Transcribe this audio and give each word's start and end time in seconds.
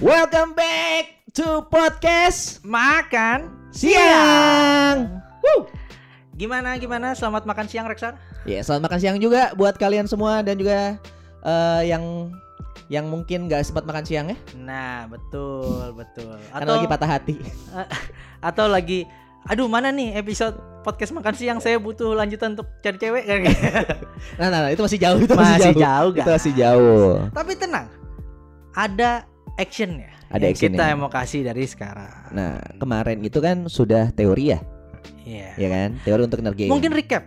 Welcome 0.00 0.56
back 0.56 1.28
to 1.36 1.60
podcast 1.68 2.64
Makan 2.64 3.52
siang. 3.68 5.20
Woo. 5.44 5.68
Gimana 6.34 6.80
gimana? 6.80 7.12
Selamat 7.12 7.44
makan 7.44 7.68
siang 7.68 7.84
Reksan. 7.84 8.16
Ya, 8.48 8.64
selamat 8.64 8.88
makan 8.88 8.98
siang 8.98 9.16
juga 9.20 9.52
buat 9.52 9.76
kalian 9.76 10.08
semua 10.08 10.40
dan 10.40 10.56
juga 10.56 10.96
eh, 11.44 11.82
yang 11.84 12.32
yang 12.88 13.06
mungkin 13.06 13.44
nggak 13.46 13.60
sempat 13.60 13.84
makan 13.84 14.02
siang 14.02 14.32
ya, 14.32 14.36
Nah, 14.56 15.04
betul, 15.06 15.92
betul. 15.94 16.40
karena 16.48 16.70
lagi 16.74 16.88
patah 16.88 17.10
hati. 17.20 17.36
atau 18.48 18.66
lagi 18.66 19.04
aduh 19.46 19.68
mana 19.68 19.92
nih 19.92 20.16
episode 20.16 20.56
podcast 20.80 21.12
makan 21.12 21.36
siang 21.36 21.58
saya 21.60 21.76
butuh 21.76 22.16
lanjutan 22.16 22.56
untuk 22.56 22.72
cari 22.80 22.96
cewek 22.96 23.24
kan 23.28 23.38
Nah, 24.40 24.48
nah, 24.48 24.60
nah, 24.64 24.70
itu 24.72 24.80
masih 24.80 24.96
jauh, 24.96 25.20
itu 25.20 25.32
masih, 25.36 25.54
masih 25.60 25.74
jauh. 25.76 25.84
jauh 25.84 26.10
Itu 26.16 26.30
masih 26.32 26.52
jauh. 26.56 27.10
tapi 27.36 27.52
tenang 27.54 27.86
ada 28.72 29.28
actionnya 29.60 30.08
Ada 30.28 30.42
yang 30.42 30.54
actionnya. 30.54 30.78
kita 30.80 30.96
mau 30.96 31.08
kasih 31.08 31.40
dari 31.42 31.64
sekarang 31.64 32.10
Nah, 32.30 32.52
kemarin 32.76 33.20
itu 33.20 33.38
kan 33.38 33.66
sudah 33.66 34.08
teori 34.10 34.44
ya, 34.48 34.60
Iya. 35.22 35.48
ya 35.56 35.68
kan? 35.68 35.88
Teori 36.00 36.22
untuk 36.24 36.40
energi. 36.40 36.66
mungkin 36.66 36.90
recap 36.90 37.24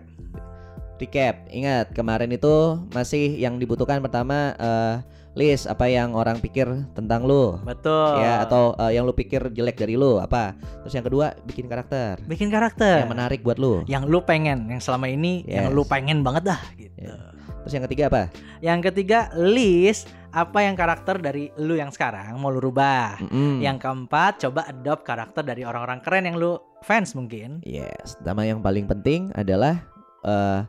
recap. 0.96 1.36
Ingat, 1.50 1.91
kemarin 1.91 2.32
itu 2.32 2.54
masih 2.90 3.36
yang 3.36 3.58
dibutuhkan 3.58 4.00
pertama 4.00 4.55
eh, 4.55 4.96
list 5.34 5.66
apa 5.66 5.90
yang 5.90 6.14
orang 6.14 6.38
pikir 6.38 6.64
tentang 6.94 7.26
lu. 7.26 7.58
betul 7.60 8.22
Ya, 8.22 8.40
atau 8.40 8.72
eh, 8.77 8.96
yang 8.96 9.04
lu 9.04 9.12
pikir 9.12 9.41
jelek 9.50 9.76
dari 9.76 9.94
lu 9.94 10.16
apa? 10.18 10.54
Terus 10.80 10.94
yang 10.94 11.04
kedua, 11.04 11.36
bikin 11.44 11.66
karakter 11.66 12.22
bikin 12.24 12.48
karakter 12.48 13.04
yang 13.04 13.12
menarik 13.12 13.41
buat 13.41 13.58
lu. 13.58 13.84
yang 13.86 14.05
lu 14.05 14.22
pengen 14.22 14.70
yang 14.70 14.80
selama 14.80 15.08
ini 15.08 15.44
yang 15.44 15.68
Yes. 15.68 15.76
lu 15.76 15.84
pengen 15.84 16.22
banget 16.22 16.44
dah 16.48 16.62
gitu 16.74 16.96
Ya. 16.96 17.20
Terus 17.63 17.74
yang 17.74 17.84
ketiga 17.84 18.04
apa? 18.08 18.24
yang 18.60 18.80
ketiga 18.82 19.20
list 19.34 20.08
apa 20.34 20.60
yang 20.60 20.74
karakter 20.74 21.21
dari 21.21 21.54
lu 21.55 21.77
yang 21.77 21.94
sekarang 21.94 22.34
mau 22.35 22.49
lu 22.49 22.57
rubah 22.57 23.21
Mm-mm. 23.21 23.62
Yang 23.62 23.77
keempat, 23.80 24.41
coba 24.41 24.66
adopt 24.66 25.05
karakter 25.05 25.46
dari 25.46 25.62
orang-orang 25.62 26.02
keren 26.02 26.26
yang 26.26 26.35
lu 26.35 26.57
fans 26.82 27.13
mungkin. 27.13 27.62
Yes, 27.62 28.18
sama 28.20 28.44
yang 28.44 28.60
paling 28.60 28.90
penting 28.90 29.30
adalah 29.34 29.77
eh 30.26 30.66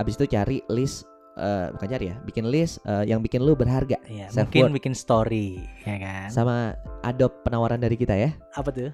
abis 0.00 0.16
itu 0.16 0.24
cari 0.26 0.64
list 0.66 1.04
eh 1.32 1.68
bukan 1.70 1.88
cari 1.88 2.08
ya, 2.08 2.16
bikin 2.24 2.48
list 2.48 2.80
eh, 2.84 3.04
yang 3.06 3.20
bikin 3.20 3.40
lu 3.40 3.52
berharga 3.52 3.96
Iya, 4.04 4.32
mungkin 4.32 4.68
worth. 4.68 4.76
bikin 4.76 4.92
story, 4.92 5.60
ya 5.84 5.96
kan? 5.96 6.28
sama 6.28 6.56
adopt 7.02 7.40
penawaran 7.40 7.76
dari 7.76 7.96
kita 7.96 8.12
ya. 8.12 8.32
Apa 8.52 8.68
tuh? 8.68 8.92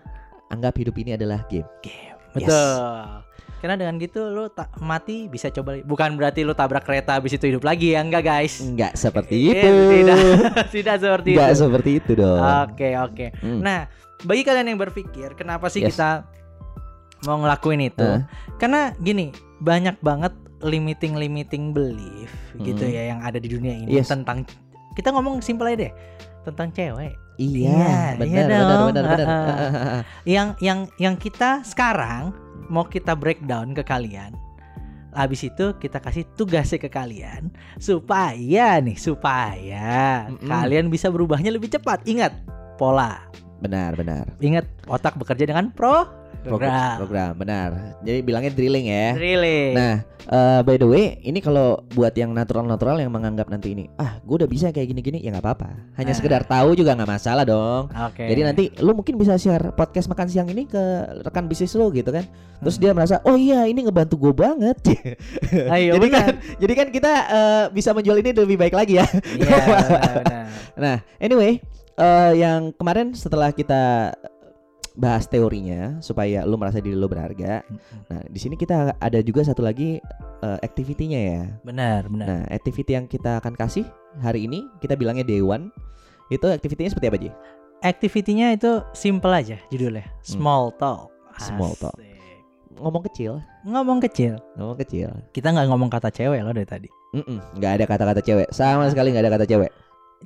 Anggap 0.48 0.74
hidup 0.76 0.94
ini 0.96 1.14
adalah 1.14 1.42
game. 1.46 1.66
Game. 1.80 2.18
Yes. 2.36 2.50
Karena 3.58 3.74
dengan 3.74 3.94
gitu 3.96 4.28
lu 4.28 4.46
tak 4.48 4.70
mati 4.78 5.26
bisa 5.26 5.48
coba 5.48 5.78
bukan 5.80 6.14
berarti 6.14 6.42
lu 6.42 6.52
tabrak 6.52 6.82
kereta 6.82 7.14
habis 7.14 7.32
itu 7.32 7.46
hidup 7.46 7.62
lagi 7.62 7.92
ya 7.92 8.00
enggak 8.00 8.22
guys. 8.22 8.58
Enggak 8.58 8.94
seperti 8.94 9.34
Eh, 9.34 9.52
itu. 9.52 9.68
Tidak, 9.98 10.18
tidak 10.76 10.96
seperti 10.96 11.28
Enggak 11.34 11.50
itu. 11.50 11.58
seperti 11.58 11.90
itu 11.96 12.10
dong. 12.14 12.38
Oke, 12.38 12.88
oke. 12.94 13.26
Hmm. 13.36 13.60
Nah, 13.60 13.90
bagi 14.20 14.42
kalian 14.42 14.66
yang 14.68 14.78
berpikir 14.78 15.34
kenapa 15.34 15.66
sih 15.66 15.82
Yes. 15.82 15.94
kita 15.94 16.26
mau 17.24 17.36
ngelakuin 17.36 17.82
itu? 17.84 17.98
Heeh. 18.00 18.22
Karena 18.56 18.94
gini, 18.96 19.30
banyak 19.58 19.98
banget 19.98 20.30
limiting 20.58 21.14
limiting 21.14 21.70
belief 21.70 22.30
gitu 22.58 22.82
Hmm. 22.82 22.90
ya 22.90 23.02
yang 23.08 23.20
ada 23.20 23.38
di 23.38 23.46
dunia 23.46 23.74
ini 23.76 23.90
Yes. 23.92 24.06
tentang 24.08 24.42
kita 24.92 25.10
ngomong 25.10 25.38
simpel 25.38 25.70
aja 25.70 25.86
deh 25.86 25.92
tentang 26.44 26.70
cewek 26.70 27.14
Iya, 27.38 27.70
Iya, 27.70 27.98
benar, 28.18 28.26
iya 28.26 28.42
benar, 28.42 28.58
dong. 28.66 28.86
benar, 28.90 29.04
benar. 29.06 29.26
Heeh. 29.30 30.00
yang 30.26 30.48
yang 30.58 30.78
yang 30.98 31.14
kita 31.14 31.62
sekarang 31.62 32.34
mau 32.68 32.86
kita 32.86 33.16
breakdown 33.16 33.72
ke 33.72 33.82
kalian. 33.84 34.36
Habis 35.16 35.48
itu 35.48 35.74
kita 35.80 35.98
kasih 36.04 36.28
tugasnya 36.36 36.78
ke 36.78 36.92
kalian 36.92 37.48
supaya 37.80 38.78
nih 38.78 38.94
supaya 39.00 40.28
Mm-mm. 40.28 40.46
kalian 40.46 40.92
bisa 40.92 41.08
berubahnya 41.08 41.48
lebih 41.50 41.72
cepat. 41.72 42.04
Ingat 42.04 42.32
pola. 42.76 43.24
Benar, 43.58 43.94
benar. 43.94 44.24
Ingat 44.38 44.66
otak 44.86 45.14
bekerja 45.16 45.44
dengan 45.44 45.70
pro 45.70 46.06
Program, 46.38 47.02
program. 47.02 47.32
benar. 47.34 47.98
Jadi 48.06 48.22
bilangnya 48.22 48.52
drilling 48.54 48.86
ya. 48.88 49.10
Really? 49.18 49.74
Nah, 49.74 50.06
eh, 50.22 50.60
by 50.62 50.78
the 50.78 50.86
way, 50.86 51.18
ini 51.20 51.42
kalau 51.42 51.82
buat 51.92 52.14
yang 52.14 52.30
natural-natural 52.30 53.02
yang 53.02 53.10
menganggap 53.10 53.50
nanti 53.50 53.74
ini, 53.74 53.90
ah, 53.98 54.22
gue 54.22 54.38
udah 54.38 54.48
bisa 54.48 54.70
kayak 54.70 54.86
gini-gini, 54.86 55.18
ya 55.18 55.34
nggak 55.34 55.44
apa-apa. 55.44 55.68
Hanya 55.98 56.14
Nah. 56.14 56.16
sekedar 56.16 56.46
tahu 56.46 56.78
juga 56.78 56.94
nggak 56.94 57.10
masalah 57.10 57.42
dong. 57.42 57.90
Oke. 57.90 58.22
Jadi 58.22 58.40
nanti 58.46 58.64
lu 58.78 58.94
mungkin 58.94 59.18
bisa 59.18 59.34
share 59.34 59.74
podcast 59.74 60.06
makan 60.06 60.30
siang 60.30 60.48
ini 60.48 60.64
ke 60.64 60.78
rekan 61.26 61.50
bisnis 61.50 61.74
lu 61.74 61.90
gitu 61.90 62.14
kan. 62.14 62.22
Terus 62.62 62.78
dia 62.78 62.94
merasa, 62.94 63.18
oh 63.26 63.34
iya 63.34 63.66
ini 63.66 63.82
ngebantu 63.82 64.14
gue 64.16 64.32
banget. 64.32 64.78
Ayo 65.74 65.98
jadi 65.98 66.06
benar. 66.06 66.22
kan, 66.22 66.34
jadi 66.62 66.72
kan 66.78 66.88
kita 66.94 67.12
eh, 67.28 67.64
bisa 67.74 67.90
menjual 67.90 68.14
ini 68.14 68.30
lebih 68.30 68.56
baik 68.56 68.78
lagi 68.78 69.02
ya. 69.02 69.06
Iya. 69.36 69.58
Nah, 70.78 71.02
anyway, 71.18 71.58
eh, 71.98 72.32
yang 72.38 72.70
kemarin 72.74 73.12
setelah 73.12 73.50
kita 73.50 74.14
bahas 74.98 75.30
teorinya 75.30 76.02
supaya 76.02 76.42
lu 76.42 76.58
merasa 76.58 76.82
diri 76.82 76.98
lu 76.98 77.06
berharga. 77.06 77.62
Nah, 78.10 78.22
di 78.26 78.38
sini 78.42 78.58
kita 78.58 78.98
ada 78.98 79.18
juga 79.22 79.46
satu 79.46 79.62
lagi 79.62 80.02
eh, 80.42 80.58
activity-nya 80.62 81.20
ya. 81.22 81.42
Benar, 81.62 82.10
benar. 82.10 82.26
Nah, 82.26 82.42
activity 82.50 82.98
yang 82.98 83.06
kita 83.06 83.38
akan 83.38 83.54
kasih 83.54 83.86
hari 84.18 84.50
ini 84.50 84.66
kita 84.82 84.98
bilangnya 84.98 85.22
day 85.22 85.38
one. 85.38 85.70
Itu 86.28 86.50
activity-nya 86.50 86.90
seperti 86.92 87.08
apa, 87.08 87.18
Ji? 87.22 87.30
Activity-nya 87.78 88.58
itu 88.58 88.82
simple 88.90 89.30
aja 89.30 89.56
judulnya. 89.70 90.02
Small 90.26 90.74
talk. 90.76 91.14
Hmm. 91.38 91.46
Small 91.54 91.74
talk. 91.78 91.94
Ngomong 92.78 93.02
kecil, 93.10 93.42
Ngomong 93.66 93.98
kecil. 93.98 94.38
ngomong 94.54 94.78
kecil. 94.78 95.10
Kita 95.34 95.50
nggak 95.50 95.66
ngomong 95.66 95.90
kata 95.90 96.14
cewek 96.14 96.42
loh 96.46 96.54
dari 96.54 96.66
tadi. 96.66 96.88
Mm-mm, 97.14 97.58
nggak 97.58 97.72
ada 97.80 97.84
kata-kata 97.90 98.20
cewek, 98.22 98.48
sama 98.54 98.86
sekali 98.86 99.10
nggak 99.10 99.24
ada 99.26 99.32
kata 99.34 99.46
cewek. 99.50 99.70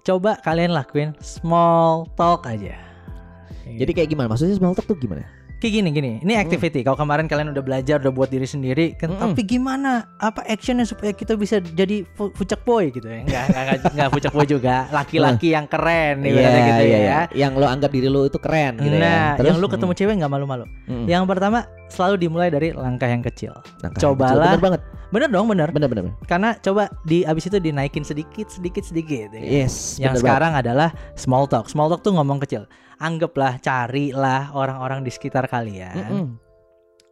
Coba 0.00 0.40
kalian 0.40 0.72
lakuin 0.72 1.12
small 1.20 2.08
talk 2.16 2.48
aja. 2.48 2.80
Jadi 3.68 3.92
kayak 3.92 4.08
gimana? 4.08 4.32
Maksudnya 4.32 4.56
small 4.56 4.72
talk 4.72 4.88
tuh 4.88 4.96
gimana? 4.96 5.28
Kayak 5.62 5.74
gini 5.78 5.88
gini. 5.88 6.12
Ini 6.18 6.32
Hmm. 6.34 6.42
activity. 6.42 6.82
Kalau 6.82 6.98
kemarin 6.98 7.24
kalian 7.24 7.54
udah 7.54 7.62
belajar, 7.62 8.02
udah 8.02 8.10
buat 8.10 8.26
diri 8.26 8.42
sendiri, 8.44 8.98
kan, 8.98 9.08
Mm-mm. 9.08 9.22
tapi 9.30 9.46
gimana? 9.46 10.10
Apa 10.18 10.42
actionnya 10.44 10.82
supaya 10.82 11.14
kita 11.14 11.38
bisa 11.38 11.62
jadi 11.62 12.02
fucek 12.12 12.66
boy 12.66 12.90
gitu 12.90 13.06
ya? 13.06 13.22
Enggak, 13.22 13.44
enggak, 13.46 13.62
enggak, 13.62 13.92
enggak 13.94 14.08
fucek 14.10 14.32
boy 14.34 14.44
juga. 14.44 14.74
Laki-laki 14.90 15.54
yang 15.54 15.70
keren 15.70 16.20
nih 16.20 16.30
berarti 16.34 16.60
gitu 16.60 16.82
iya, 16.82 16.90
ya. 16.90 16.98
iya. 16.98 17.18
Yang 17.46 17.52
lo 17.54 17.66
anggap 17.70 17.90
diri 17.90 18.08
lo 18.10 18.26
itu 18.26 18.38
keren 18.42 18.72
gitu 18.76 18.96
ya. 18.98 19.38
Nah, 19.38 19.38
yang 19.38 19.56
lu 19.56 19.70
ketemu 19.70 19.92
cewek 19.94 20.14
nggak 20.18 20.32
malu-malu. 20.34 20.66
mm, 20.90 21.06
Yang 21.06 21.24
pertama 21.30 21.58
selalu 21.86 22.14
dimulai 22.18 22.50
dari 22.50 22.74
langkah 22.74 23.06
yang 23.06 23.22
kecil. 23.22 23.54
langkah 23.78 24.02
cobalah. 24.02 24.34
kecil. 24.34 24.42
Bener 24.50 24.60
banget. 24.60 24.80
Bener 25.12 25.28
dong, 25.28 25.44
bener. 25.46 25.68
Bener 25.70 25.88
bener. 25.88 26.04
bener. 26.08 26.16
Karena 26.24 26.56
coba 26.56 26.88
di 27.04 27.20
abis 27.22 27.46
itu 27.46 27.60
dinaikin 27.60 28.00
sedikit, 28.00 28.48
sedikit, 28.48 28.80
sedikit. 28.82 29.28
ya. 29.30 29.44
Yes. 29.44 30.00
Yang 30.00 30.24
sekarang 30.24 30.56
adalah 30.56 30.90
small 31.14 31.44
talk. 31.44 31.68
Small 31.68 31.86
talk 31.86 32.00
tuh 32.00 32.16
ngomong 32.16 32.40
kecil. 32.40 32.64
Anggaplah, 33.02 33.58
carilah 33.58 34.54
orang-orang 34.54 35.02
di 35.02 35.10
sekitar 35.10 35.50
kalian 35.50 35.90
Mm-mm. 35.98 36.26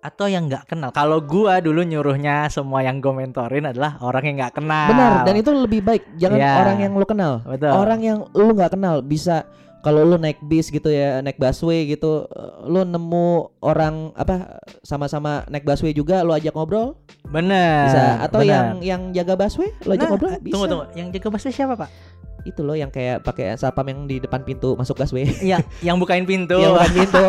atau 0.00 0.30
yang 0.30 0.46
nggak 0.46 0.70
kenal. 0.70 0.94
Kalau 0.94 1.18
gua 1.18 1.58
dulu 1.58 1.82
nyuruhnya 1.82 2.46
semua 2.46 2.80
yang 2.80 3.02
gue 3.02 3.10
mentorin 3.10 3.66
adalah 3.66 3.98
orang 4.00 4.22
yang 4.22 4.36
nggak 4.38 4.54
kenal. 4.56 4.86
Benar. 4.88 5.12
Dan 5.26 5.34
itu 5.36 5.50
lebih 5.50 5.82
baik. 5.82 6.06
Jangan 6.16 6.38
Iya. 6.38 6.52
orang 6.56 6.78
yang 6.78 6.92
lo 6.94 7.04
kenal. 7.04 7.32
Betul. 7.42 7.70
Orang 7.74 8.00
yang 8.00 8.18
lo 8.30 8.48
nggak 8.54 8.72
kenal 8.78 9.02
bisa 9.02 9.44
kalau 9.80 10.04
lu 10.04 10.20
naik 10.20 10.36
bis 10.44 10.68
gitu 10.68 10.92
ya, 10.92 11.24
naik 11.24 11.40
busway 11.40 11.88
gitu, 11.88 12.28
lu 12.64 12.84
nemu 12.84 13.28
orang 13.64 14.12
apa 14.12 14.60
sama-sama 14.84 15.48
naik 15.48 15.64
busway 15.64 15.96
juga, 15.96 16.20
lu 16.20 16.36
ajak 16.36 16.52
ngobrol 16.52 17.00
bener. 17.24 17.88
bisa. 17.88 18.20
Atau 18.20 18.44
bener. 18.44 18.52
yang 18.52 18.66
yang 18.84 19.02
jaga 19.16 19.40
busway, 19.40 19.72
lu 19.84 19.96
ajak 19.96 20.04
Nah, 20.04 20.10
ngobrol 20.12 20.36
bisa. 20.36 20.52
Tunggu 20.52 20.66
tunggu. 20.68 20.84
Yang 20.92 21.08
jaga 21.16 21.28
busway 21.32 21.52
siapa 21.52 21.74
pak? 21.80 21.88
Itu 22.42 22.60
loh 22.60 22.72
yang 22.72 22.88
kayak 22.88 23.20
pakai 23.20 23.54
satpam 23.54 23.84
yang 23.84 24.00
di 24.04 24.16
depan 24.18 24.40
pintu 24.40 24.74
masuk 24.74 24.96
busway. 24.96 25.28
yang 25.50 25.60
yang 25.80 25.96
bukain 25.96 26.22
pintu. 26.22 26.56
yang 26.56 26.72
bukan 26.72 26.92
pintu. 26.94 27.24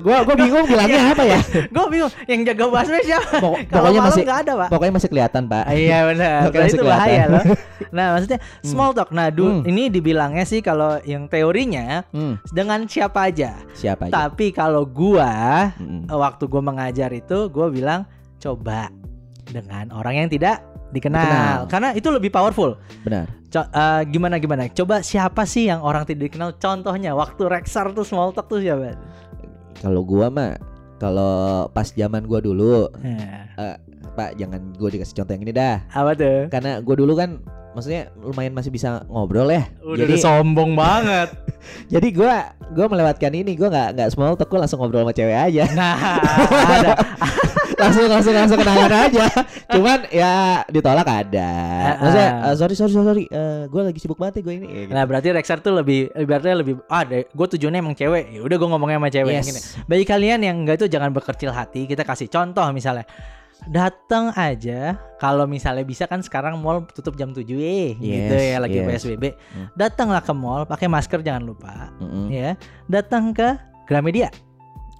gua 0.00 0.22
gua 0.22 0.34
bingung 0.34 0.64
bilangnya 0.64 1.12
apa 1.12 1.22
ya. 1.22 1.38
gue 1.74 1.84
bingung. 1.88 2.12
Yang 2.24 2.40
jaga 2.48 2.64
busway 2.66 3.02
siapa? 3.02 3.30
Pok- 3.34 3.60
pokoknya 3.66 3.92
malam 3.94 4.08
masih 4.08 4.22
nggak 4.22 4.40
ada 4.40 4.52
pak. 4.56 4.68
pokoknya 4.68 4.92
masih 4.92 5.08
kelihatan, 5.08 5.42
Pak. 5.44 5.64
Iya 5.68 5.98
benar. 6.06 6.38
Masih 6.52 6.70
itu 6.72 6.82
bahaya 6.82 7.02
kelihatan. 7.24 7.30
loh. 7.32 7.44
Nah 7.90 8.06
maksudnya 8.12 8.38
small 8.60 8.90
talk. 8.92 9.10
Nah 9.10 9.28
du- 9.28 9.44
Hmm. 9.52 9.62
ini 9.64 9.88
dibilangnya 9.88 10.42
sih 10.42 10.60
kalau 10.60 10.96
yang 11.02 11.26
teorinya 11.26 12.06
Hmm, 12.08 12.40
dengan 12.48 12.86
siapa 12.86 13.28
aja. 13.28 13.58
siapa 13.72 14.06
aja? 14.06 14.12
Tapi 14.28 14.48
kalau 14.48 14.84
gua 14.84 15.68
Mm-mm. 15.76 16.08
waktu 16.08 16.44
gua 16.46 16.62
mengajar 16.62 17.10
itu 17.10 17.46
gua 17.48 17.68
bilang 17.68 18.06
coba 18.38 18.88
dengan 19.44 19.90
orang 19.90 20.14
yang 20.16 20.28
tidak 20.28 20.62
dikenal, 20.88 21.20
Dikenal. 21.20 21.58
karena 21.68 21.88
itu 21.92 22.08
lebih 22.08 22.28
powerful. 22.28 22.76
Benar. 23.02 23.26
Co- 23.52 23.68
eh, 23.68 24.02
gimana 24.08 24.40
gimana? 24.40 24.64
Coba 24.66 25.04
siapa 25.04 25.44
sih 25.44 25.68
yang 25.68 25.84
orang 25.84 26.08
tidak 26.08 26.32
dikenal? 26.32 26.56
Contohnya 26.56 27.12
waktu 27.12 27.44
Rexar 27.44 27.92
tuh 27.92 28.00
small 28.00 28.32
talk 28.32 28.48
tuh 28.48 28.64
siapa? 28.64 28.96
Kalau 29.78 30.00
gua 30.00 30.32
mah 30.32 30.56
kalau 30.96 31.68
pas 31.68 31.92
zaman 31.92 32.24
gua 32.24 32.40
dulu, 32.40 32.88
Nah, 32.96 33.76
Pak 34.12 34.36
jangan 34.36 34.72
gua 34.76 34.88
dikasih 34.88 35.20
contoh 35.20 35.32
yang 35.32 35.44
ini 35.44 35.52
dah. 35.52 35.84
apa 35.90 36.16
tuh? 36.16 36.48
Karena 36.48 36.80
gua 36.80 36.96
dulu 36.96 37.12
kan 37.12 37.44
maksudnya 37.72 38.12
lumayan 38.16 38.52
masih 38.52 38.68
bisa 38.68 39.04
ngobrol 39.08 39.48
ya. 39.48 39.68
Udah, 39.84 40.00
jadi 40.00 40.14
sombong 40.16 40.72
banget. 40.72 41.28
jadi 41.92 42.08
gua 42.08 42.56
gua 42.72 42.86
melewatkan 42.88 43.36
ini, 43.36 43.52
gua 43.52 43.68
nggak 43.68 43.88
nggak 44.00 44.08
small 44.16 44.32
talk, 44.32 44.48
gua 44.48 44.64
langsung 44.64 44.80
ngobrol 44.80 45.04
sama 45.04 45.12
cewek 45.12 45.36
aja. 45.36 45.64
Nah, 45.76 45.96
ada 46.80 46.92
langsung 47.82 48.06
langsung 48.06 48.32
langsung 48.32 48.58
kenangan 48.58 48.92
aja. 49.04 49.26
Cuman 49.68 49.98
ya 50.08 50.32
ditolak 50.66 51.04
ada. 51.04 51.50
Maksudnya 51.98 52.30
eh, 52.42 52.54
sorry 52.54 52.74
sorry 52.74 52.92
sorry, 52.92 53.06
sorry. 53.06 53.24
gue 53.66 53.82
lagi 53.82 53.98
sibuk 53.98 54.16
banget 54.16 54.40
gue 54.40 54.54
ini. 54.54 54.66
Ya, 54.66 54.80
gitu. 54.84 54.92
Nah 54.92 55.04
berarti 55.04 55.28
Rexar 55.30 55.58
tuh 55.58 55.74
lebih 55.74 56.10
ibaratnya 56.14 56.54
lebih 56.54 56.78
ah 56.86 57.02
gue 57.04 57.46
tujuannya 57.50 57.78
emang 57.78 57.94
cewek 57.94 58.24
ya 58.30 58.40
udah 58.40 58.56
gue 58.56 58.68
ngomongnya 58.68 58.96
sama 58.96 59.10
cewek 59.10 59.32
Yes. 59.32 59.46
gini. 59.46 59.60
Bagi 59.84 60.04
kalian 60.04 60.40
yang 60.40 60.56
enggak 60.58 60.78
tuh 60.78 60.88
jangan 60.88 61.10
berkecil 61.10 61.50
hati 61.50 61.84
kita 61.84 62.02
kasih 62.02 62.26
contoh 62.26 62.62
misalnya 62.70 63.02
datang 63.62 64.34
aja 64.34 64.98
kalau 65.16 65.46
misalnya 65.46 65.82
bisa 65.82 66.04
kan 66.04 66.18
sekarang 66.18 66.58
mall 66.58 66.82
tutup 66.90 67.14
jam 67.14 67.30
7 67.30 67.46
eh 67.54 67.94
gitu 67.94 68.34
Yes, 68.34 68.50
ya 68.50 68.58
lagi 68.58 68.74
yes. 68.76 69.06
PSBB 69.06 69.24
Hmm. 69.54 69.70
datanglah 69.72 70.18
ke 70.18 70.34
mall 70.34 70.66
pakai 70.66 70.90
masker 70.90 71.22
jangan 71.22 71.46
lupa 71.46 71.94
Mm-mm. 71.96 72.26
ya 72.26 72.58
datang 72.86 73.30
ke 73.30 73.54
Gramedia 73.86 74.34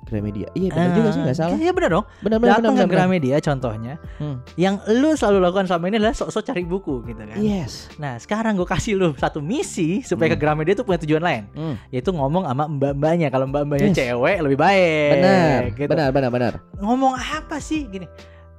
Gramedia. 0.03 0.49
Iya 0.53 0.69
benar 0.69 0.91
juga 0.93 1.09
sih 1.11 1.21
nggak 1.21 1.37
salah. 1.37 1.57
iya 1.57 1.71
benar 1.71 1.91
dong 1.93 2.07
Benar 2.21 2.37
benar 2.37 2.53
datang 2.59 2.73
ke 2.73 2.81
benar. 2.81 2.91
Gramedia 2.93 3.37
contohnya 3.39 3.95
Hmm. 4.17 4.37
yang 4.55 4.77
lu 4.91 5.13
selalu 5.13 5.39
lakukan 5.41 5.65
selama 5.65 5.85
ini 5.87 5.97
adalah 5.99 6.13
sok-sok 6.13 6.43
cari 6.45 6.63
buku 6.63 6.95
gitu 7.05 7.23
kan 7.23 7.37
Yes. 7.37 7.89
nah 7.97 8.17
sekarang 8.17 8.55
gue 8.55 8.65
kasih 8.65 8.95
lu 8.95 9.15
satu 9.15 9.39
misi 9.39 10.03
supaya 10.03 10.29
Hmm. 10.29 10.37
ke 10.37 10.39
Gramedia 10.39 10.75
tuh 10.75 10.85
punya 10.85 11.01
tujuan 11.01 11.21
lain 11.21 11.43
Hmm. 11.51 11.75
yaitu 11.89 12.11
ngomong 12.11 12.45
sama 12.45 12.65
mbak-mbaknya 12.67 13.29
kalau 13.29 13.47
mbak-mbaknya 13.47 13.89
Yes. 13.89 13.99
cewek 13.99 14.39
lebih 14.41 14.59
baik 14.59 15.11
Benar. 15.17 15.59
gitu. 15.73 15.89
Benar 15.89 16.09
benar 16.11 16.31
benar. 16.31 16.53
ngomong 16.77 17.15
apa 17.15 17.57
sih 17.57 17.87
gini 17.87 18.05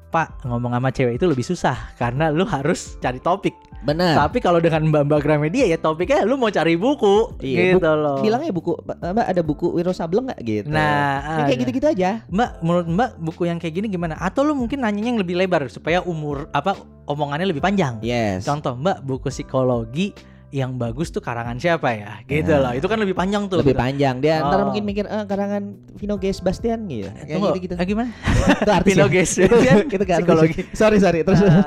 Pak 0.09 0.45
ngomong 0.45 0.69
sama 0.71 0.89
cewek 0.89 1.17
itu 1.17 1.25
lebih 1.25 1.41
susah 1.41 1.73
karena 1.95 2.29
lu 2.29 2.45
harus 2.45 2.95
cari 2.97 3.17
topik 3.17 3.57
Benar. 3.83 4.15
tapi 4.17 4.39
kalau 4.39 4.57
dengan 4.57 4.79
mbak-mbak 4.85 5.19
Gramedia 5.19 5.63
ya 5.63 5.75
topiknya 5.75 6.23
lu 6.23 6.35
mau 6.35 6.47
cari 6.47 6.73
buku 6.73 7.35
Iya, 7.37 7.75
gitu 7.75 7.89
loh 7.89 8.19
Bilangnya 8.19 8.49
buku 8.49 8.71
Mbak 8.79 9.25
ada 9.27 9.41
buku 9.41 9.65
Wiro 9.69 9.91
Sableng 9.91 10.25
nggak 10.25 10.39
gitu. 10.41 10.67
nah 10.67 11.43
Ya, 11.43 11.43
kayak 11.45 11.59
gitu-gitu 11.61 11.87
aja. 11.89 12.09
Mbak 12.25 12.49
menurut 12.59 12.87
Mbak 12.87 13.09
buku 13.19 13.41
yang 13.43 13.57
kayak 13.57 13.73
gini 13.73 13.87
gimana 13.87 14.15
atau 14.15 14.41
lu 14.41 14.53
mungkin 14.53 14.79
nanyanya 14.79 15.09
yang 15.09 15.19
lebih 15.19 15.35
lebar 15.35 15.67
supaya 15.67 15.99
umur 16.01 16.47
apa 16.49 16.79
omongannya 17.05 17.45
lebih 17.45 17.59
panjang 17.59 17.99
Yes. 17.99 18.43
contoh 18.43 18.73
Mbak 18.73 19.03
buku 19.03 19.27
psikologi 19.27 20.15
yang 20.49 20.77
bagus 20.77 21.09
tuh 21.09 21.17
karangan 21.17 21.57
siapa 21.57 21.91
ya 21.91 22.21
gitu 22.23 22.45
Ya. 22.47 22.61
loh 22.61 22.71
itu 22.71 22.85
kan 22.85 22.95
lebih 22.95 23.13
panjang 23.13 23.49
tuh 23.49 23.57
lebih 23.57 23.73
gitu. 23.73 23.81
panjang 23.81 24.15
dia 24.17 24.37
ntar 24.39 24.61
Oh. 24.61 24.69
mungkin 24.69 24.85
mikir 24.85 25.03
eh, 25.03 25.25
karangan 25.25 25.63
Vino 25.93 26.15
G. 26.15 26.29
Sebastian 26.29 26.85
gitu. 26.85 27.09
Kayak 27.09 27.25
Tunggu, 27.27 27.47
gitu-gitu. 27.51 27.73
eh, 27.73 27.85
gimana? 27.85 28.09
Itu 28.55 28.69
artis 28.71 28.93
Vino 28.93 29.05
ya? 29.05 29.09
G. 29.09 29.15
itu, 29.17 29.29
Sebastian, 29.41 29.77
itu 29.97 30.03
kan 30.05 30.17
psikologi. 30.21 30.61
Sorry 30.71 30.97
sorry 30.97 31.19
terus. 31.21 31.41
Ah, 31.41 31.65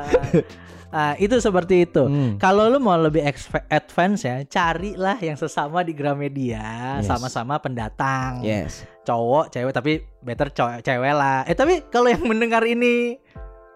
ah, 0.96 1.14
itu 1.16 1.36
seperti 1.36 1.84
itu. 1.84 2.00
Hmm. 2.02 2.40
Kalau 2.40 2.66
lu 2.66 2.80
mau 2.80 2.96
lebih 2.96 3.20
advance 3.68 4.24
ya, 4.24 4.40
carilah 4.42 5.20
yang 5.20 5.36
sesama 5.36 5.80
di 5.80 5.92
Gramedia, 5.92 6.96
Yes. 6.96 7.04
sama-sama 7.04 7.60
pendatang. 7.60 8.40
Yes. 8.40 8.88
Cowok, 9.04 9.52
cewek 9.52 9.70
tapi 9.70 9.92
better 10.18 10.48
cowok 10.48 10.80
cewek 10.80 11.12
lah. 11.12 11.44
Eh 11.44 11.52
tapi 11.52 11.84
kalau 11.86 12.08
yang 12.08 12.24
mendengar 12.30 12.64
ini 12.64 13.20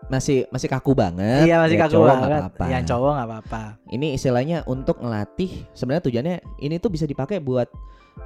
Masih 0.09 0.43
masih 0.51 0.67
kaku 0.67 0.91
banget. 0.91 1.47
iya 1.47 1.63
masih 1.63 1.79
ya 1.79 1.87
kaku 1.87 1.93
cowok 1.95 2.09
banget. 2.11 2.41
apa-apa. 2.43 2.65
Yang 2.67 2.83
cowok 2.89 3.11
nggak 3.15 3.29
apa-apa. 3.31 3.63
Ini 3.87 4.07
istilahnya 4.11 4.59
untuk 4.67 4.97
ngelatih. 4.99 5.51
Sebenarnya 5.71 6.03
tujuannya 6.03 6.37
ini 6.59 6.83
tuh 6.83 6.91
bisa 6.91 7.07
dipakai 7.07 7.39
buat 7.39 7.71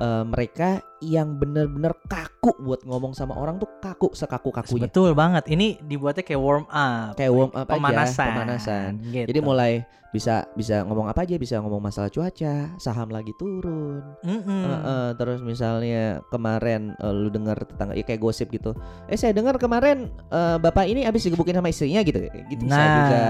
eh, 0.00 0.25
mereka 0.25 0.82
yang 1.04 1.36
bener-bener 1.36 1.92
kaku 2.08 2.56
buat 2.64 2.81
ngomong 2.84 3.12
sama 3.12 3.36
orang 3.36 3.60
tuh 3.60 3.69
kaku 3.78 4.12
sekaku 4.16 4.50
kakunya. 4.50 4.88
Betul 4.88 5.12
banget. 5.12 5.44
Ini 5.48 5.84
dibuatnya 5.84 6.25
kayak 6.25 6.40
warm 6.40 6.66
up. 6.69 7.14
Kayak 7.14 7.32
warm 7.32 7.52
up 7.52 7.66
aja, 7.69 7.72
pemanasan. 7.76 8.28
pemanasan. 8.32 8.90
Gitu. 9.12 9.26
Jadi 9.28 9.40
mulai 9.44 9.72
bisa 10.14 10.46
bisa 10.54 10.86
ngomong 10.86 11.10
apa 11.10 11.26
aja, 11.26 11.34
bisa 11.34 11.58
ngomong 11.58 11.82
masalah 11.82 12.06
cuaca, 12.06 12.70
saham 12.78 13.10
lagi 13.10 13.34
turun. 13.34 14.00
Mm-mm. 14.22 14.62
Heeh, 14.62 15.06
terus 15.19 15.42
misalnya 15.42 16.22
kemarin 16.30 16.94
eh, 16.96 17.12
lu 17.12 17.28
dengar 17.34 17.58
tetangga 17.66 17.98
ya 17.98 18.06
kayak 18.06 18.22
gosip 18.22 18.48
gitu. 18.54 18.72
Eh 19.10 19.19
saya 19.19 19.34
dengar 19.34 19.58
kemarin 19.58 20.08
eh, 20.30 20.56
bapak 20.62 20.87
ini 20.87 21.02
habis 21.02 21.26
digebukin 21.26 21.58
sama 21.58 21.69
istrinya 21.69 22.00
gitu. 22.06 22.19
Gitu 22.30 22.62
bisa 22.62 22.78
Nah, 22.78 22.88
juga 22.94 23.25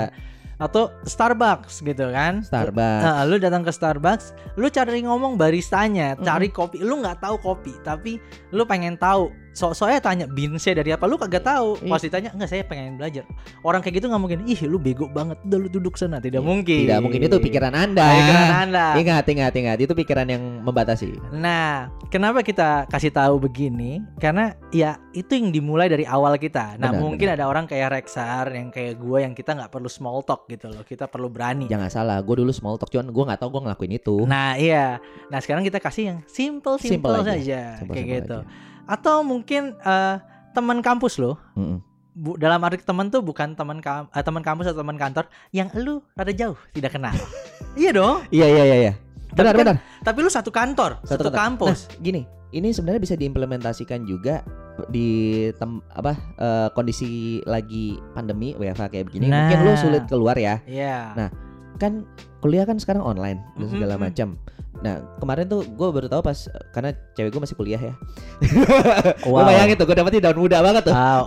Atau 0.58 0.90
Starbucks 1.06 1.82
gitu 1.82 2.10
kan. 2.14 2.42
Starbucks. 2.46 3.02
Nah, 3.02 3.26
lu 3.26 3.36
datang 3.42 3.62
ke 3.66 3.72
Starbucks, 3.74 4.56
lu 4.58 4.70
cari 4.70 5.02
ngomong 5.02 5.34
baristanya, 5.34 6.14
cari 6.18 6.50
kopi. 6.50 6.82
Lu 6.82 7.02
nggak 7.02 7.22
tahu 7.22 7.36
kopi, 7.42 7.74
tapi 7.82 8.22
lu 8.54 8.62
pengen 8.64 8.94
tahu. 8.94 9.43
So 9.54 9.70
soalnya 9.70 10.02
tanya 10.02 10.26
beansnya 10.26 10.82
dari 10.82 10.90
apa, 10.90 11.06
lu 11.06 11.14
kagak 11.14 11.46
tahu. 11.46 11.78
Iya. 11.80 11.90
Pas 11.94 12.02
ditanya, 12.02 12.30
enggak 12.34 12.50
saya 12.50 12.62
pengen 12.66 12.98
belajar. 12.98 13.22
Orang 13.62 13.80
kayak 13.80 14.02
gitu 14.02 14.10
nggak 14.10 14.22
mungkin. 14.22 14.38
Ih, 14.44 14.60
lu 14.66 14.82
bego 14.82 15.06
banget, 15.06 15.38
udah 15.46 15.58
lu 15.62 15.68
duduk 15.70 15.94
sana. 15.94 16.18
Tidak 16.18 16.42
Iya, 16.42 16.44
mungkin. 16.44 16.80
Tidak 16.84 16.98
mungkin 17.00 17.20
itu 17.22 17.36
pikiran 17.38 17.72
Anda. 17.72 18.04
Pikiran 18.10 18.50
Anda. 18.68 18.86
Ingat, 18.98 19.24
ingat, 19.30 19.52
ingat. 19.54 19.78
Itu 19.78 19.94
pikiran 19.94 20.26
yang 20.26 20.42
membatasi. 20.66 21.16
Nah, 21.32 21.88
kenapa 22.10 22.42
kita 22.42 22.90
kasih 22.90 23.14
tahu 23.14 23.38
begini? 23.38 24.02
Karena 24.18 24.52
ya 24.74 24.98
itu 25.14 25.30
yang 25.38 25.54
dimulai 25.54 25.86
dari 25.86 26.02
awal 26.02 26.34
kita. 26.34 26.74
Nah, 26.76 26.90
Benar, 26.90 27.00
mungkin 27.00 27.28
ada 27.30 27.46
orang 27.46 27.70
kayak 27.70 27.94
Rexar 27.94 28.50
yang 28.50 28.74
kayak 28.74 28.98
gue 28.98 29.18
yang 29.22 29.32
kita 29.32 29.54
nggak 29.54 29.70
perlu 29.70 29.86
small 29.86 30.26
talk 30.26 30.50
gitu 30.50 30.66
loh. 30.66 30.82
Kita 30.82 31.06
perlu 31.06 31.30
berani. 31.30 31.70
Jangan 31.70 31.86
salah, 31.86 32.18
gue 32.18 32.34
dulu 32.42 32.50
small 32.50 32.74
talk 32.74 32.90
cuman 32.90 33.14
gue 33.14 33.24
nggak 33.30 33.38
tahu 33.38 33.48
gue 33.54 33.62
ngelakuin 33.70 33.92
itu. 33.94 34.16
Nah 34.26 34.58
iya, 34.58 34.98
nah 35.30 35.38
sekarang 35.38 35.62
kita 35.62 35.78
kasih 35.78 36.02
yang 36.10 36.18
simple 36.26 36.74
simple, 36.82 37.14
Simple 37.14 37.14
aja. 37.14 37.32
saja 37.38 37.60
Simple-simple 37.78 37.94
kayak 37.94 38.22
gitu. 38.26 38.38
aja. 38.42 38.72
Atau 38.84 39.22
mungkin 39.22 39.72
eh, 39.76 40.16
teman 40.52 40.78
kampus 40.78 41.16
lo, 41.16 41.40
Mm-mm. 41.54 41.80
bu, 42.14 42.36
dalam 42.36 42.62
arti 42.62 42.80
teman 42.80 43.08
tuh 43.08 43.20
bukan 43.20 43.52
teman 43.52 43.80
kam- 43.80 44.08
eh, 44.08 44.22
teman 44.22 44.40
kampus 44.40 44.70
atau 44.70 44.80
teman 44.80 44.94
kantor 44.94 45.24
yang 45.50 45.72
lu 45.74 46.04
rada 46.12 46.30
jauh 46.30 46.54
tidak 46.70 46.92
kenal. 46.92 47.14
iya 47.80 47.90
dong. 47.90 48.22
Iya, 48.28 48.46
iya, 48.46 48.62
iya, 48.64 48.76
iya. 48.80 48.92
Benar, 49.34 49.52
kan- 49.52 49.60
benar. 49.60 49.76
Tapi 50.00 50.18
lu 50.20 50.30
satu 50.30 50.48
kantor, 50.48 51.02
satu, 51.02 51.10
Satu 51.10 51.24
kantor. 51.26 51.40
kampus. 51.74 51.78
Gini, 51.98 52.22
ini 52.50 52.70
sebenarnya 52.70 53.02
bisa 53.02 53.14
diimplementasikan 53.14 54.04
juga 54.04 54.44
di 54.86 55.08
tem 55.54 55.78
apa 55.90 56.12
eh, 56.38 56.68
kondisi 56.70 57.38
lagi 57.42 57.94
pandemi 58.12 58.54
WFH 58.54 58.84
kayak 58.90 59.06
begini. 59.08 59.26
Nah. 59.26 59.48
Mungkin 59.48 59.58
lu 59.62 59.72
sulit 59.74 60.04
keluar 60.06 60.36
ya. 60.36 60.62
Iya. 60.66 61.14
Nah, 61.14 61.28
kan 61.76 62.06
kuliah 62.38 62.62
kan 62.62 62.76
sekarang 62.76 63.00
online 63.00 63.40
dan 63.56 63.66
segala 63.68 63.94
Mhm. 63.94 64.02
macam. 64.02 64.28
Nah 64.76 65.00
kemarin 65.16 65.46
tuh 65.46 65.64
gue 65.64 65.88
baru 65.88 66.06
tahu 66.06 66.20
pas 66.20 66.36
karena 66.70 66.92
cewek 67.14 67.30
gue 67.30 67.40
masih 67.40 67.56
kuliah 67.56 67.80
ya. 67.80 67.94
Gue 69.24 69.32
Wow. 69.32 69.46
bayangin 69.46 69.74
tuh 69.74 69.86
gue 69.86 69.96
dapetin 69.96 70.20
daun 70.20 70.36
muda 70.36 70.60
banget 70.60 70.82
tuh. 70.84 70.92
Wow, 70.92 71.22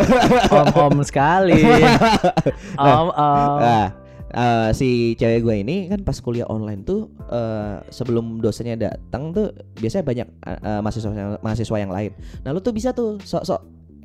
om-om 0.54 1.02
sekali. 1.02 1.58
Om, 2.78 3.08
om. 3.10 3.58
Nah, 3.58 3.86
eh, 4.30 4.70
si 4.72 4.90
cewek 5.16 5.42
gue 5.42 5.56
ini 5.58 5.88
kan 5.88 6.00
pas 6.02 6.20
kuliah 6.20 6.46
online 6.46 6.84
tuh 6.84 7.10
eh, 7.26 7.82
sebelum 7.90 8.38
dosennya 8.38 8.78
datang 8.78 9.32
tuh 9.32 9.50
biasanya 9.76 10.06
banyak 10.06 10.28
eh, 10.44 10.60
eh, 10.60 10.80
mahasiswa 10.80 11.10
mahasiswa 11.40 11.78
yang 11.80 11.90
lain. 11.90 12.12
Nah 12.44 12.52
lu 12.52 12.60
tuh 12.60 12.72
bisa 12.72 12.92
tuh 12.92 13.18
sok-sok 13.18 13.62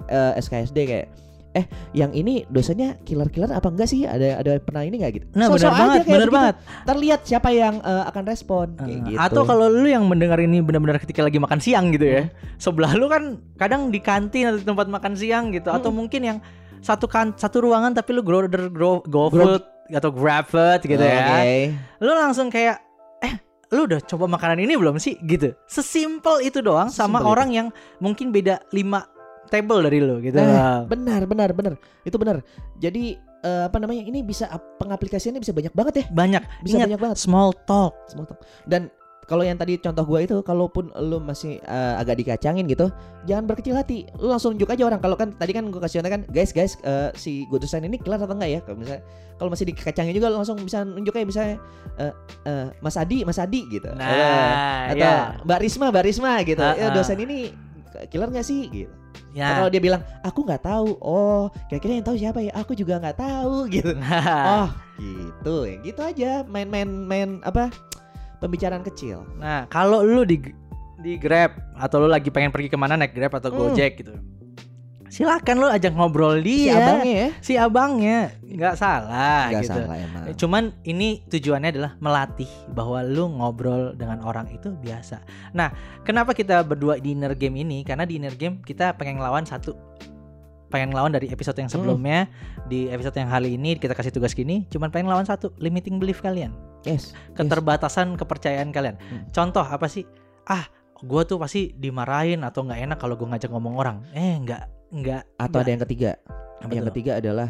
eh, 0.06 0.32
SKSD 0.38 0.78
kayak 0.82 1.06
eh 1.52 1.64
yang 1.93 2.10
ini 2.10 2.49
dosennya 2.49 2.96
killer-killer 3.04 3.52
apa 3.52 3.69
enggak 3.69 3.84
sih 3.84 4.08
ada 4.08 4.40
ada 4.40 4.56
pernah 4.56 4.82
ini 4.82 4.96
nggak 4.96 5.12
gitu 5.12 5.26
Nah, 5.37 5.52
Sok-sok 5.52 5.60
benar 5.60 5.69
aja 5.69 5.81
banget, 5.84 6.00
benar 6.02 6.19
begitu. 6.19 6.32
banget. 6.32 6.54
Ntar 6.82 6.96
lihat 6.96 7.20
siapa 7.22 7.49
yang 7.52 7.75
eh, 7.78 8.04
akan 8.09 8.23
respon 8.25 8.66
kayak 8.73 8.88
Eh, 8.88 9.00
gitu 9.06 9.18
Atau 9.21 9.42
kalau 9.44 9.66
lu 9.68 9.85
yang 9.85 10.04
mendengar 10.04 10.40
ini 10.40 10.59
benar-benar 10.59 10.97
ketika 10.97 11.21
lagi 11.21 11.37
makan 11.37 11.61
siang 11.61 11.92
gitu 11.92 12.09
ya. 12.09 12.23
Sebelah 12.56 12.97
lu 12.97 13.04
kan 13.06 13.37
kadang 13.54 13.92
di 13.92 14.00
kantin 14.00 14.49
atau 14.49 14.59
di 14.59 14.66
tempat 14.66 14.88
makan 14.88 15.12
siang 15.12 15.52
gitu 15.52 15.68
atau 15.68 15.92
mungkin 15.92 16.21
yang 16.25 16.38
satu 16.80 17.04
kan 17.04 17.37
satu 17.37 17.62
ruangan 17.62 17.92
tapi 17.92 18.11
lu 18.11 18.25
order 18.25 18.73
go, 18.73 19.04
go 19.04 19.28
food 19.28 19.62
atau 19.92 20.09
grab 20.09 20.49
food 20.49 20.80
gitu 20.82 20.99
ya. 20.99 21.21
Oke. 21.37 21.76
Lu 22.00 22.16
langsung 22.16 22.49
kayak 22.49 22.80
eh 23.21 23.35
lu 23.71 23.85
udah 23.85 24.00
coba 24.02 24.25
makanan 24.26 24.64
ini 24.64 24.73
belum 24.73 24.97
sih 24.97 25.21
gitu. 25.23 25.52
Sesimpel 25.68 26.42
itu 26.42 26.59
doang 26.59 26.88
sama 26.88 27.21
Sesimpel 27.21 27.28
orang 27.28 27.49
yang 27.52 27.68
mungkin 28.00 28.32
beda 28.32 28.64
5 28.73 29.12
table 29.52 29.85
dari 29.85 30.00
lu 30.00 30.16
gitu. 30.18 30.40
Nah, 30.40 30.88
benar 30.88 31.28
benar 31.28 31.52
benar 31.52 31.73
itu 32.02 32.16
benar 32.16 32.40
jadi 32.80 33.21
eh, 33.44 33.62
apa 33.68 33.76
namanya 33.76 34.02
ini 34.02 34.25
bisa 34.25 34.49
ap- 34.49 34.80
pengaplikasiannya 34.80 35.38
bisa 35.38 35.52
banyak 35.52 35.76
banget 35.76 35.94
ya 36.00 36.04
Banyak. 36.09 36.42
bisa 36.64 36.80
Ingat 36.80 36.87
banyak 36.88 37.00
banget 37.04 37.18
small 37.21 37.52
talk. 37.68 37.92
Small 38.09 38.25
talk. 38.25 38.40
Dan 38.64 38.88
kalau 39.23 39.47
yang 39.47 39.54
tadi 39.54 39.78
contoh 39.78 40.02
gua 40.02 40.18
itu 40.21 40.35
kalaupun 40.42 40.90
lu 40.99 41.16
masih 41.16 41.56
eh, 41.59 41.94
agak 41.97 42.18
dikacangin 42.18 42.66
gitu, 42.66 42.90
jangan 43.25 43.47
berkecil 43.47 43.73
hati. 43.73 44.04
Lu 44.18 44.26
langsung 44.26 44.52
unjuk 44.52 44.66
aja 44.66 44.82
orang. 44.82 44.99
Kalau 44.99 45.14
kan 45.14 45.30
tadi 45.38 45.54
kan 45.54 45.71
gua 45.71 45.78
kasih 45.80 46.02
contoh 46.02 46.12
kan, 46.18 46.23
guys 46.28 46.50
guys 46.50 46.75
eh, 46.82 47.14
si 47.14 47.47
Godusan 47.47 47.87
ini 47.87 48.02
kelar 48.02 48.18
atau 48.18 48.35
enggak 48.35 48.50
ya? 48.50 48.61
Kalau 48.66 48.76
misalnya 48.82 49.02
kalau 49.38 49.50
masih 49.54 49.66
dikacangin 49.71 50.12
juga 50.12 50.26
lu 50.28 50.42
langsung 50.42 50.59
bisa 50.59 50.82
nunjuk 50.82 51.14
aja 51.14 51.25
misalnya 51.25 51.56
eh, 52.02 52.12
eh, 52.44 52.66
Mas 52.82 52.99
Adi, 52.99 53.23
Mas 53.23 53.38
Adi 53.38 53.61
gitu. 53.71 53.88
Nah, 53.94 54.90
atau 54.90 54.99
ya. 55.00 55.38
Mbak 55.47 55.59
Risma, 55.62 55.87
Mbak 55.90 56.04
Risma 56.04 56.32
gitu. 56.42 56.62
Ah, 56.62 56.75
Ya 56.75 56.87
ah. 56.90 56.92
dosen 56.92 57.18
ini 57.18 57.54
killer 58.11 58.28
nggak 58.28 58.44
sih 58.44 58.66
gitu. 58.71 58.92
Ya. 59.33 59.57
Kalau 59.57 59.69
dia 59.73 59.81
bilang 59.81 60.02
aku 60.21 60.45
nggak 60.45 60.62
tahu, 60.62 60.97
oh 61.00 61.49
kira-kira 61.66 61.99
yang 61.99 62.07
tahu 62.07 62.16
siapa 62.21 62.38
ya? 62.40 62.52
Aku 62.59 62.76
juga 62.76 63.00
nggak 63.00 63.19
tahu 63.19 63.54
gitu. 63.75 63.92
Nah. 63.97 64.69
Oh 64.69 64.69
gitu 65.00 65.66
ya 65.66 65.76
gitu 65.83 66.00
aja 66.04 66.31
main-main 66.47 66.87
main 66.87 67.28
apa 67.42 67.73
pembicaraan 68.38 68.85
kecil. 68.85 69.25
Nah, 69.38 69.66
kalau 69.66 70.04
lu 70.04 70.23
di 70.23 70.38
di 71.02 71.19
Grab 71.19 71.54
atau 71.75 72.07
lu 72.07 72.09
lagi 72.11 72.31
pengen 72.31 72.54
pergi 72.54 72.71
ke 72.71 72.78
mana 72.78 72.95
naik 72.95 73.14
Grab 73.14 73.35
atau 73.35 73.50
Hmm. 73.50 73.59
Gojek 73.73 74.04
gitu. 74.04 74.14
Silakan 75.12 75.61
lu 75.61 75.69
ajak 75.69 75.92
ngobrol 75.92 76.40
Si 76.40 76.64
dia. 76.64 76.73
abangnya 76.81 77.12
ya. 77.12 77.28
Si 77.38 77.52
abangnya 77.54 78.19
nggak 78.42 78.75
salah 78.75 79.52
Gak 79.52 79.61
gitu. 79.61 79.76
salah 79.76 79.97
emang. 79.99 80.23
Cuman 80.33 80.62
ini 80.83 81.21
tujuannya 81.26 81.69
adalah 81.71 81.92
melatih 81.99 82.49
bahwa 82.69 83.04
lu 83.04 83.28
ngobrol 83.28 83.92
dengan 83.92 84.25
orang 84.25 84.49
itu 84.49 84.73
biasa. 84.73 85.21
Nah, 85.52 85.69
kenapa 86.00 86.33
kita 86.33 86.64
berdua 86.64 86.97
di 86.97 87.12
inner 87.12 87.37
game 87.37 87.61
ini? 87.61 87.85
Karena 87.85 88.02
di 88.02 88.16
inner 88.16 88.33
game 88.33 88.64
kita 88.64 88.97
pengen 88.97 89.21
lawan 89.21 89.45
satu 89.45 89.76
pengen 90.69 90.97
lawan 90.97 91.12
dari 91.12 91.28
episode 91.28 91.52
yang 91.54 91.69
sebelumnya 91.69 92.33
di 92.64 92.88
episode 92.88 93.12
yang 93.12 93.28
kali 93.28 93.61
ini 93.61 93.76
kita 93.76 93.92
kasih 93.92 94.09
tugas 94.09 94.33
gini 94.33 94.64
cuman 94.73 94.88
pengen 94.88 95.04
lawan 95.04 95.28
satu 95.28 95.52
limiting 95.61 96.00
belief 96.00 96.25
kalian 96.25 96.57
Yes. 96.83 97.12
keterbatasan 97.37 98.16
kepercayaan 98.16 98.73
kalian 98.73 98.97
Hmm. 98.97 99.28
contoh 99.28 99.61
apa 99.61 99.85
sih 99.85 100.09
ah 100.49 100.64
gue 100.97 101.23
tuh 101.23 101.37
pasti 101.37 101.76
dimarahin 101.76 102.40
atau 102.40 102.64
nggak 102.64 102.88
enak 102.88 102.97
kalau 102.97 103.21
gue 103.21 103.28
ngajak 103.28 103.52
ngomong 103.52 103.76
orang 103.76 104.00
eh 104.16 104.40
nggak 104.40 104.64
nggak 104.92 105.22
Atau 105.37 105.58
ada 105.58 105.70
yang 105.70 105.82
ketiga. 105.82 106.11
Apa 106.61 106.70
yang 106.70 106.87
ketiga 106.92 107.18
adalah 107.18 107.49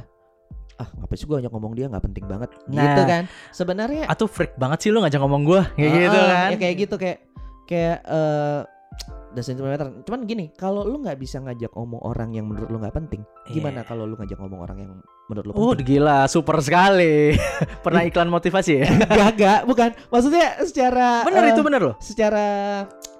ah 0.72 0.88
ngapain 0.96 1.14
sih 1.14 1.26
gue 1.26 1.36
ngajak 1.36 1.52
ngomong 1.52 1.72
dia 1.76 1.86
nggak 1.86 2.00
penting 2.02 2.24
banget 2.24 2.48
Nah. 2.66 2.80
gitu 2.80 3.02
kan 3.04 3.22
sebenarnya 3.52 4.08
atau 4.08 4.24
freak 4.24 4.56
banget 4.56 4.78
sih 4.80 4.90
lu 4.90 4.98
ngajak 4.98 5.20
ngomong 5.20 5.44
gue 5.44 5.60
kayak 5.76 5.84
Ah, 5.84 5.94
gitu 6.00 6.16
ah, 6.16 6.24
kan 6.24 6.48
ya 6.48 6.56
kayak 6.56 6.76
gitu 6.80 6.94
kayak 6.96 7.18
kayak 7.68 7.98
eh 8.02 8.60
doesn't 9.32 9.56
matter. 9.56 9.88
Cuman 10.04 10.28
gini, 10.28 10.52
kalau 10.52 10.84
lu 10.84 11.00
nggak 11.00 11.16
bisa 11.16 11.40
ngajak 11.40 11.72
ngomong 11.72 12.04
orang 12.04 12.36
yang 12.36 12.44
menurut 12.44 12.68
lu 12.68 12.76
nggak 12.76 12.92
penting, 12.92 13.24
gimana 13.48 13.80
Iya. 13.80 13.88
kalau 13.88 14.04
lu 14.04 14.12
ngajak 14.14 14.36
ngomong 14.36 14.60
orang 14.60 14.78
yang 14.78 14.92
menurut 15.24 15.44
lu 15.48 15.52
Oh 15.54 15.72
penting? 15.72 15.88
gila 15.88 16.28
super 16.28 16.60
sekali 16.60 17.32
Pernah 17.84 18.04
iklan 18.04 18.28
motivasi 18.28 18.72
ya 18.76 18.86
Enggak, 18.92 19.28
enggak, 19.32 19.60
bukan. 19.64 19.90
Maksudnya 20.08 20.60
secara 20.62 21.24
Bener 21.24 21.42
eh, 21.42 21.50
itu 21.50 21.62
bener 21.62 21.80
loh 21.82 21.96
secara 21.98 22.46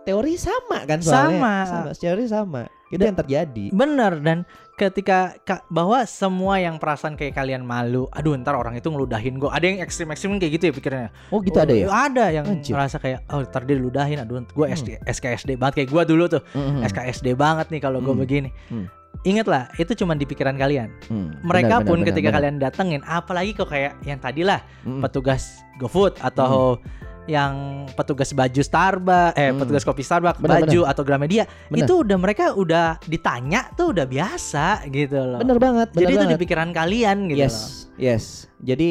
teori 0.03 0.35
sama 0.37 0.85
kan 0.85 1.01
soalnya. 1.01 1.33
Sama. 1.33 1.55
sama 1.65 1.91
secara 1.93 2.13
teori 2.13 2.25
sama. 2.27 2.63
Itu 2.93 3.01
Dan- 3.01 3.09
yang 3.09 3.19
terjadi. 3.19 3.65
Bener 3.71 4.13
dan 4.21 4.39
ketika 4.75 5.19
ka- 5.41 5.65
bahwa 5.67 6.05
semua 6.05 6.57
yang 6.57 6.77
perasaan 6.77 7.15
kayak 7.15 7.33
kalian 7.33 7.63
malu 7.63 8.05
Aduh 8.11 8.37
ntar 8.37 8.53
orang 8.53 8.75
itu 8.75 8.85
ngeludahin 8.85 9.37
gue 9.37 9.47
Ada 9.47 9.65
yang 9.65 9.79
ekstrim-ekstrim 9.79 10.37
kayak 10.37 10.53
gitu 10.53 10.65
ya 10.67 10.73
pikirnya 10.73 11.07
Oh 11.29 11.39
gitu 11.39 11.57
ada 11.57 11.71
ya? 11.71 11.87
Ada 11.87 12.25
yang 12.31 12.45
Anjir. 12.47 12.73
ngerasa 12.73 12.97
kayak 12.99 13.25
Oh 13.29 13.41
ntar 13.41 13.63
dia 13.63 13.75
ludahin 13.75 14.19
Aduh 14.19 14.43
gue 14.43 14.53
Hmm. 14.63 14.75
SD, 14.75 15.01
SKSD 15.03 15.55
banget 15.55 15.75
Kayak 15.79 15.91
gue 15.91 16.03
dulu 16.07 16.25
tuh 16.29 16.43
Mm-mm. 16.51 16.83
SKSD 16.83 17.33
banget 17.33 17.69
nih 17.69 17.81
kalau 17.81 17.99
gue 17.99 18.11
Hmm. 18.11 18.21
begini 18.21 18.51
Hmm. 18.69 18.87
Ingatlah 19.23 19.71
itu 19.75 19.93
cuma 19.95 20.13
di 20.13 20.25
pikiran 20.25 20.57
kalian 20.57 20.89
Hmm, 21.07 21.37
Mereka 21.43 21.79
benar, 21.79 21.87
pun 21.87 21.97
benar, 21.97 22.09
ketika 22.11 22.29
benar. 22.29 22.37
kalian 22.39 22.57
datengin 22.59 23.03
Apalagi 23.05 23.51
kok 23.53 23.69
kayak 23.69 24.03
yang 24.03 24.19
tadi 24.19 24.43
lah 24.43 24.61
Mm-mm. 24.83 25.01
Petugas 25.01 25.49
GoFood 25.77 26.19
Atau 26.19 26.81
yang 27.25 27.85
petugas 27.95 28.35
baju 28.35 28.59
Starbucks 28.59 29.35
eh 29.35 29.49
Hmm. 29.49 29.63
petugas 29.63 29.83
kopi 29.83 30.03
Starbucks 30.03 30.39
baju 30.39 30.81
atau 30.85 31.03
Gramedia 31.03 31.47
Benar. 31.71 31.87
itu 31.87 31.93
udah 32.01 32.17
mereka 32.17 32.45
udah 32.53 32.99
ditanya 33.05 33.71
tuh 33.73 33.95
udah 33.95 34.05
biasa 34.05 34.87
gitu 34.89 35.19
loh. 35.19 35.39
Bener 35.39 35.57
banget, 35.57 35.89
bener 35.91 36.01
Jadi 36.01 36.13
itu 36.13 36.19
banget. 36.21 36.33
di 36.33 36.43
pikiran 36.43 36.69
kalian 36.71 37.17
gitu 37.31 37.39
yes, 37.39 37.55
loh. 37.55 37.67
yes. 37.97 38.25
Jadi 38.59 38.89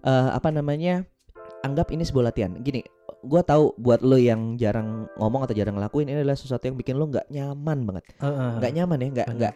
eh, 0.00 0.28
apa 0.30 0.48
namanya? 0.48 1.04
Anggap 1.60 1.88
ini 1.90 2.04
sebuah 2.04 2.28
latihan. 2.28 2.52
Gini, 2.58 2.84
gua 3.20 3.40
tahu 3.40 3.72
buat 3.74 4.00
lo 4.00 4.16
yang 4.16 4.56
jarang 4.56 5.08
ngomong 5.16 5.44
atau 5.44 5.52
jarang 5.52 5.74
ngelakuin 5.74 6.08
ini 6.08 6.20
adalah 6.20 6.36
sesuatu 6.36 6.64
yang 6.64 6.76
bikin 6.76 6.92
lo 6.94 7.08
nggak 7.08 7.28
nyaman 7.28 7.78
banget. 7.84 8.04
Nggak 8.20 8.72
nyaman 8.74 8.96
ya, 8.96 9.08
nggak 9.10 9.28
Bener. 9.28 9.38
nggak. 9.40 9.54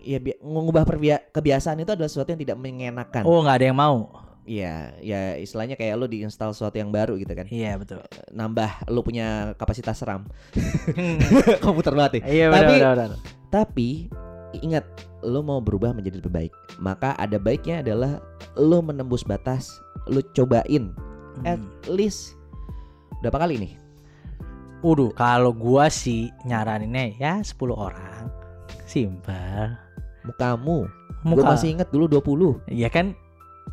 Ya 0.00 0.16
bi- 0.16 0.40
mengubah 0.40 0.84
perbia- 0.84 1.24
kebiasaan 1.26 1.76
itu 1.78 1.92
adalah 1.92 2.08
sesuatu 2.08 2.28
yang 2.28 2.40
tidak 2.40 2.56
mengenakan. 2.56 3.24
Oh 3.24 3.40
nggak 3.40 3.56
ada 3.56 3.66
yang 3.68 3.76
mau. 3.76 4.08
Iya, 4.42 4.96
ya 4.98 5.36
istilahnya 5.36 5.76
kayak 5.76 5.94
lo 5.94 6.04
diinstal 6.04 6.50
sesuatu 6.50 6.74
yang 6.74 6.90
baru 6.90 7.14
gitu 7.16 7.30
kan. 7.30 7.46
Iya 7.46 7.76
betul. 7.76 8.00
Nambah 8.30 8.88
lo 8.88 9.00
punya 9.00 9.52
kapasitas 9.54 10.00
RAM. 10.02 10.26
Hmm. 10.90 11.18
Komputer 11.64 11.92
banget 11.92 12.20
ya. 12.20 12.22
Iya 12.26 12.46
Tapi- 12.48 12.66
benar. 12.74 12.94
benar. 12.96 13.10
Tapi 13.48 13.88
ingat 14.56 14.84
lo 15.20 15.40
mau 15.40 15.60
berubah 15.60 15.92
menjadi 15.92 16.18
lebih 16.18 16.32
baik. 16.32 16.52
Maka 16.78 17.14
ada 17.14 17.36
baiknya 17.36 17.84
adalah 17.84 18.18
lo 18.56 18.80
menembus 18.80 19.22
batas, 19.22 19.70
lo 20.06 20.24
cobain 20.32 20.90
at 21.44 21.60
Hmm. 21.60 21.70
least 21.88 22.34
berapa 23.20 23.38
kali 23.38 23.60
nih? 23.60 23.72
Waduh, 24.80 25.12
kalau 25.12 25.52
gua 25.52 25.92
sih 25.92 26.32
nyaraninnya 26.42 27.12
ya 27.14 27.32
10 27.38 27.76
orang. 27.76 28.32
Simpel. 28.84 29.76
Mukamu. 30.24 30.88
Gue 31.20 31.36
Muka. 31.36 31.52
masih 31.52 31.76
inget 31.76 31.92
dulu 31.92 32.08
20. 32.08 32.64
Iya 32.66 32.88
kan 32.88 33.12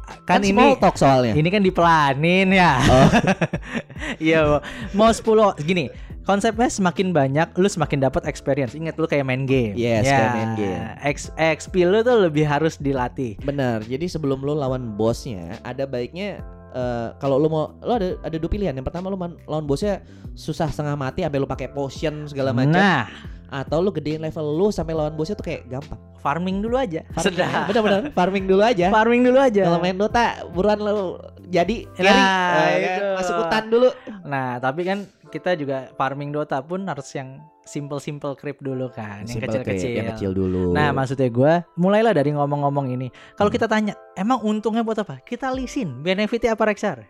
Kan, 0.07 0.39
kan 0.39 0.41
ini 0.43 0.55
small 0.55 0.75
talk 0.79 0.95
soalnya. 0.95 1.35
ini 1.35 1.49
kan 1.51 1.59
dipelanin 1.59 2.47
ya. 2.55 2.79
Oh. 2.87 3.09
Iya, 4.23 4.63
mau 4.95 5.11
10 5.11 5.57
gini. 5.67 5.91
Konsepnya 6.27 6.67
semakin 6.67 7.15
banyak, 7.15 7.55
lu 7.55 7.71
semakin 7.71 8.03
dapat 8.03 8.27
experience. 8.27 8.75
Ingat 8.75 8.99
lu 8.99 9.07
kayak 9.07 9.23
main 9.23 9.47
game. 9.47 9.79
Yes, 9.79 10.03
kayak 10.03 10.31
main 10.35 10.51
game. 10.59 10.83
X, 10.99 11.31
XP 11.39 11.87
lu 11.87 12.03
tuh 12.03 12.27
lebih 12.27 12.43
harus 12.43 12.75
dilatih. 12.75 13.39
Benar. 13.47 13.87
Jadi 13.87 14.11
sebelum 14.11 14.43
lo 14.43 14.51
lawan 14.51 14.99
bosnya, 14.99 15.55
ada 15.63 15.87
baiknya 15.87 16.43
eh, 16.77 17.07
kalau 17.17 17.35
lo 17.35 17.47
mau 17.47 17.63
lo 17.79 17.93
ada 17.93 18.13
ada 18.21 18.37
dua 18.37 18.47
pilihan. 18.47 18.71
Yang 18.71 18.85
pertama 18.85 19.09
lo 19.09 19.17
lawan 19.43 19.65
bosnya 19.65 20.05
susah 20.31 20.69
setengah 20.69 20.93
mati 20.93 21.25
sampai 21.25 21.39
lo 21.39 21.45
pakai 21.45 21.67
potion 21.67 22.29
segala 22.29 22.53
macam 22.53 22.77
Nah, 22.77 23.09
atau 23.49 23.79
lo 23.79 23.89
gedein 23.89 24.21
level 24.21 24.45
lo 24.53 24.69
sampai 24.69 24.93
lawan 24.93 25.13
bosnya 25.13 25.33
tuh 25.33 25.43
kayak 25.43 25.65
gampang. 25.67 25.97
farming 26.17 26.59
dulu 26.59 26.75
aja. 26.75 27.01
Farming- 27.09 27.39
Sedap. 27.39 27.65
Bener-bener 27.65 28.01
farming 28.11 28.45
dulu 28.45 28.61
aja. 28.61 28.87
Farming 28.91 29.21
dulu 29.23 29.39
aja. 29.39 29.61
Kalau 29.63 29.79
main 29.79 29.95
Dota 29.95 30.25
buruan 30.49 30.77
lo 30.77 31.17
jadi 31.47 31.87
Nah, 31.95 32.67
eh, 32.67 32.77
kan? 32.83 32.99
masuk 33.15 33.35
hutan 33.41 33.63
dulu. 33.67 33.89
Nah, 34.27 34.59
tapi 34.59 34.81
kan 34.83 34.99
kita 35.27 35.55
juga 35.55 35.87
farming 35.95 36.29
Dota 36.29 36.59
pun 36.59 36.83
harus 36.83 37.07
yang 37.11 37.39
simple-simple 37.67 38.33
creep 38.33 38.57
dulu 38.59 38.87
kan, 38.89 39.27
yang 39.27 39.43
kecil-kecil. 39.43 39.91
yang 39.93 40.07
kecil 40.15 40.31
dulu. 40.31 40.71
Nah, 40.71 40.89
maksudnya 40.89 41.27
gue 41.27 41.53
mulailah 41.75 42.15
dari 42.15 42.31
ngomong-ngomong 42.31 42.87
ini. 42.89 43.11
Kalau 43.35 43.51
Hmm. 43.51 43.57
kita 43.59 43.67
tanya, 43.67 43.93
emang 44.15 44.39
untungnya 44.41 44.81
buat 44.81 44.97
apa? 44.97 45.19
Kita 45.21 45.51
lisin, 45.51 46.01
benefitnya 46.01 46.55
apa 46.55 46.65
Rexar? 46.65 47.03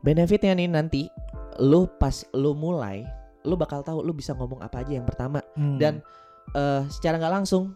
benefitnya 0.00 0.52
nih 0.52 0.68
nanti 0.68 1.08
lu 1.56 1.88
pas 1.96 2.12
lu 2.36 2.52
mulai, 2.52 3.00
lu 3.42 3.56
bakal 3.56 3.80
tahu 3.80 4.04
lu 4.04 4.12
bisa 4.12 4.36
ngomong 4.36 4.60
apa 4.60 4.84
aja 4.84 5.00
yang 5.00 5.08
pertama 5.08 5.40
Hmm. 5.56 5.80
dan 5.80 6.04
eh, 6.52 6.84
secara 6.92 7.16
nggak 7.16 7.34
langsung 7.40 7.72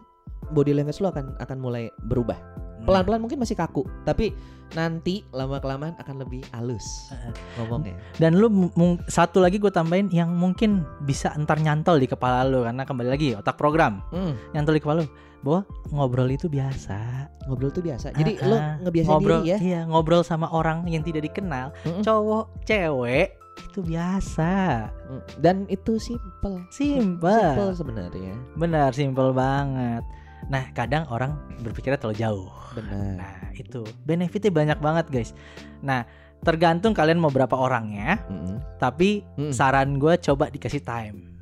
body 0.52 0.76
language 0.76 1.00
lu 1.00 1.08
akan 1.08 1.40
akan 1.40 1.56
mulai 1.56 1.88
berubah. 2.04 2.36
Hmm. 2.78 2.86
Pelan-pelan 2.86 3.20
mungkin 3.20 3.38
masih 3.38 3.54
kaku, 3.54 3.82
tapi 4.02 4.32
nanti 4.68 5.24
lama 5.30 5.56
kelamaan 5.58 5.96
akan 5.96 6.20
lebih 6.20 6.44
halus 6.52 6.84
ngomongnya. 7.56 7.96
Dan 8.14 8.36
lu 8.36 8.48
satu 9.06 9.38
lagi 9.38 9.56
gue 9.56 9.68
tambahin 9.68 10.08
yang 10.08 10.28
mungkin 10.30 10.84
bisa 11.02 11.32
entar 11.32 11.56
nyantol 11.56 11.96
di 11.96 12.04
kepala 12.04 12.44
lu 12.44 12.62
karena 12.62 12.82
kembali 12.82 13.08
lagi 13.08 13.28
otak 13.32 13.56
program 13.56 14.04
Hmm, 14.08 14.36
nyantol 14.52 14.76
di 14.76 14.82
kepala 14.82 15.00
lu 15.00 15.08
bahwa 15.38 15.60
ngobrol 15.88 16.28
itu 16.28 16.46
biasa. 16.46 17.30
ngobrol 17.44 17.70
tuh 17.70 17.80
biasa. 17.80 18.12
Jadi 18.12 18.36
Ah, 18.36 18.44
lu 18.44 18.54
ah. 18.54 18.74
ngebiasain 18.78 19.08
ngobrol 19.08 19.40
diri 19.40 19.48
ya. 19.48 19.58
iya 19.58 19.80
ngobrol 19.82 20.20
sama 20.20 20.46
orang 20.48 20.84
yang 20.84 21.00
tidak 21.00 21.24
dikenal, 21.24 21.72
Mm-mm. 21.82 22.02
cowok, 22.02 22.44
cewek 22.62 23.32
itu 23.58 23.80
biasa. 23.82 24.52
Hmm, 25.08 25.22
Dan 25.36 25.56
itu 25.66 25.96
simple. 25.96 26.62
Simple. 26.68 27.32
Simple 27.32 27.70
sebenarnya. 27.72 28.34
Benar, 28.54 28.92
simple 28.92 29.32
banget. 29.32 30.04
Nah, 30.46 30.70
kadang 30.72 31.04
orang 31.10 31.34
berpikirnya 31.60 31.98
terlalu 31.98 32.18
jauh. 32.22 32.50
Benar. 32.78 33.18
Nah, 33.18 33.38
itu 33.58 33.82
benefitnya 34.06 34.54
banyak 34.54 34.78
banget, 34.78 35.06
guys. 35.10 35.30
Nah, 35.82 36.06
tergantung 36.46 36.94
kalian 36.94 37.18
mau 37.18 37.34
berapa 37.34 37.52
orangnya, 37.58 38.22
Mm-mm. 38.30 38.78
tapi 38.78 39.26
Mm. 39.34 39.50
saran 39.50 39.98
gue 39.98 40.14
coba 40.22 40.46
dikasih 40.48 40.82
time. 40.86 41.37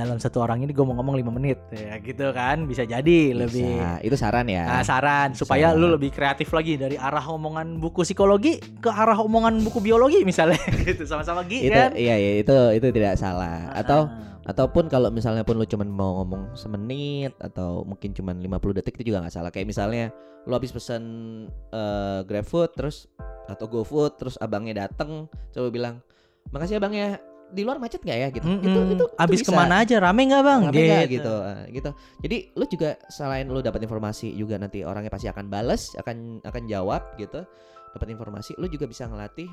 Dalam 0.00 0.16
satu 0.16 0.40
orang 0.40 0.64
ini 0.64 0.72
gue 0.72 0.80
mau 0.80 0.96
ngomong 0.96 1.20
5 1.20 1.36
menit, 1.36 1.60
ya 1.68 2.00
gitu 2.00 2.32
kan, 2.32 2.64
bisa 2.64 2.82
jadi 2.82 3.36
lebih. 3.36 3.76
Bisa. 3.76 4.00
Itu 4.00 4.16
saran 4.16 4.48
ya. 4.48 4.64
Nah, 4.64 4.80
saran 4.80 5.36
supaya 5.36 5.70
Saran. 5.70 5.80
lu 5.80 5.92
lebih 5.92 6.08
kreatif 6.08 6.48
lagi 6.50 6.74
dari 6.74 6.96
arah 6.96 7.20
omongan 7.22 7.76
buku 7.76 8.00
psikologi 8.00 8.56
ke 8.80 8.88
arah 8.88 9.20
omongan 9.20 9.60
buku 9.60 9.78
biologi 9.78 10.24
misalnya 10.24 10.56
gitu 10.88 11.04
sama-sama 11.04 11.44
Gi 11.44 11.68
itu 11.68 11.76
kan. 11.76 11.92
iya 11.92 12.16
iya 12.16 12.32
itu 12.40 12.56
itu 12.72 12.86
tidak 12.88 13.14
salah. 13.14 13.68
Atau 13.70 14.08
Ah. 14.08 14.48
ataupun 14.50 14.88
kalau 14.88 15.12
misalnya 15.12 15.44
pun 15.44 15.54
lu 15.54 15.68
cuman 15.68 15.86
mau 15.86 16.24
ngomong 16.24 16.56
semenit 16.56 17.36
atau 17.38 17.84
mungkin 17.84 18.10
cuman 18.10 18.40
50 18.40 18.80
detik 18.80 18.96
itu 18.96 19.12
juga 19.12 19.20
nggak 19.22 19.34
salah 19.36 19.52
kayak 19.52 19.68
misalnya 19.68 20.08
lu 20.42 20.56
habis 20.56 20.72
pesen 20.72 21.02
eh, 21.70 22.20
GrabFood 22.24 22.72
terus 22.72 23.04
atau 23.46 23.68
GoFood 23.68 24.16
terus 24.16 24.34
abangnya 24.38 24.88
dateng 24.88 25.28
coba 25.52 25.68
bilang 25.68 25.94
makasih 26.48 26.80
abang 26.80 26.96
ya 26.96 27.20
di 27.50 27.62
luar 27.62 27.76
macet 27.76 27.98
nggak 27.98 28.14
ya 28.16 28.28
gitu 28.30 28.46
Mm-mm. 28.46 28.62
itu 28.62 28.78
itu 28.80 28.94
itu 28.94 29.06
abis 29.16 29.40
bisa. 29.40 29.46
ke 29.46 29.52
mana 29.52 29.74
aja 29.80 29.96
rame 29.98 30.22
nggak 30.24 30.42
bang? 30.42 30.60
Rame 30.66 30.80
nggak 30.80 31.06
gitu 31.08 31.34
eh, 31.40 31.60
gitu 31.70 31.90
jadi 32.18 32.36
lu 32.52 32.64
juga 32.64 32.90
selain 33.06 33.44
lu 33.44 33.58
dapat 33.58 33.80
informasi 33.80 34.30
juga 34.32 34.54
nanti 34.54 34.80
orangnya 34.80 35.08
pasti 35.08 35.26
akan 35.26 35.46
bales 35.46 35.92
akan 35.94 36.16
akan 36.40 36.62
jawab 36.64 37.02
gitu 37.16 37.42
dapat 37.90 38.08
informasi 38.08 38.54
lu 38.54 38.66
juga 38.66 38.84
bisa 38.84 39.04
ngelatih 39.04 39.50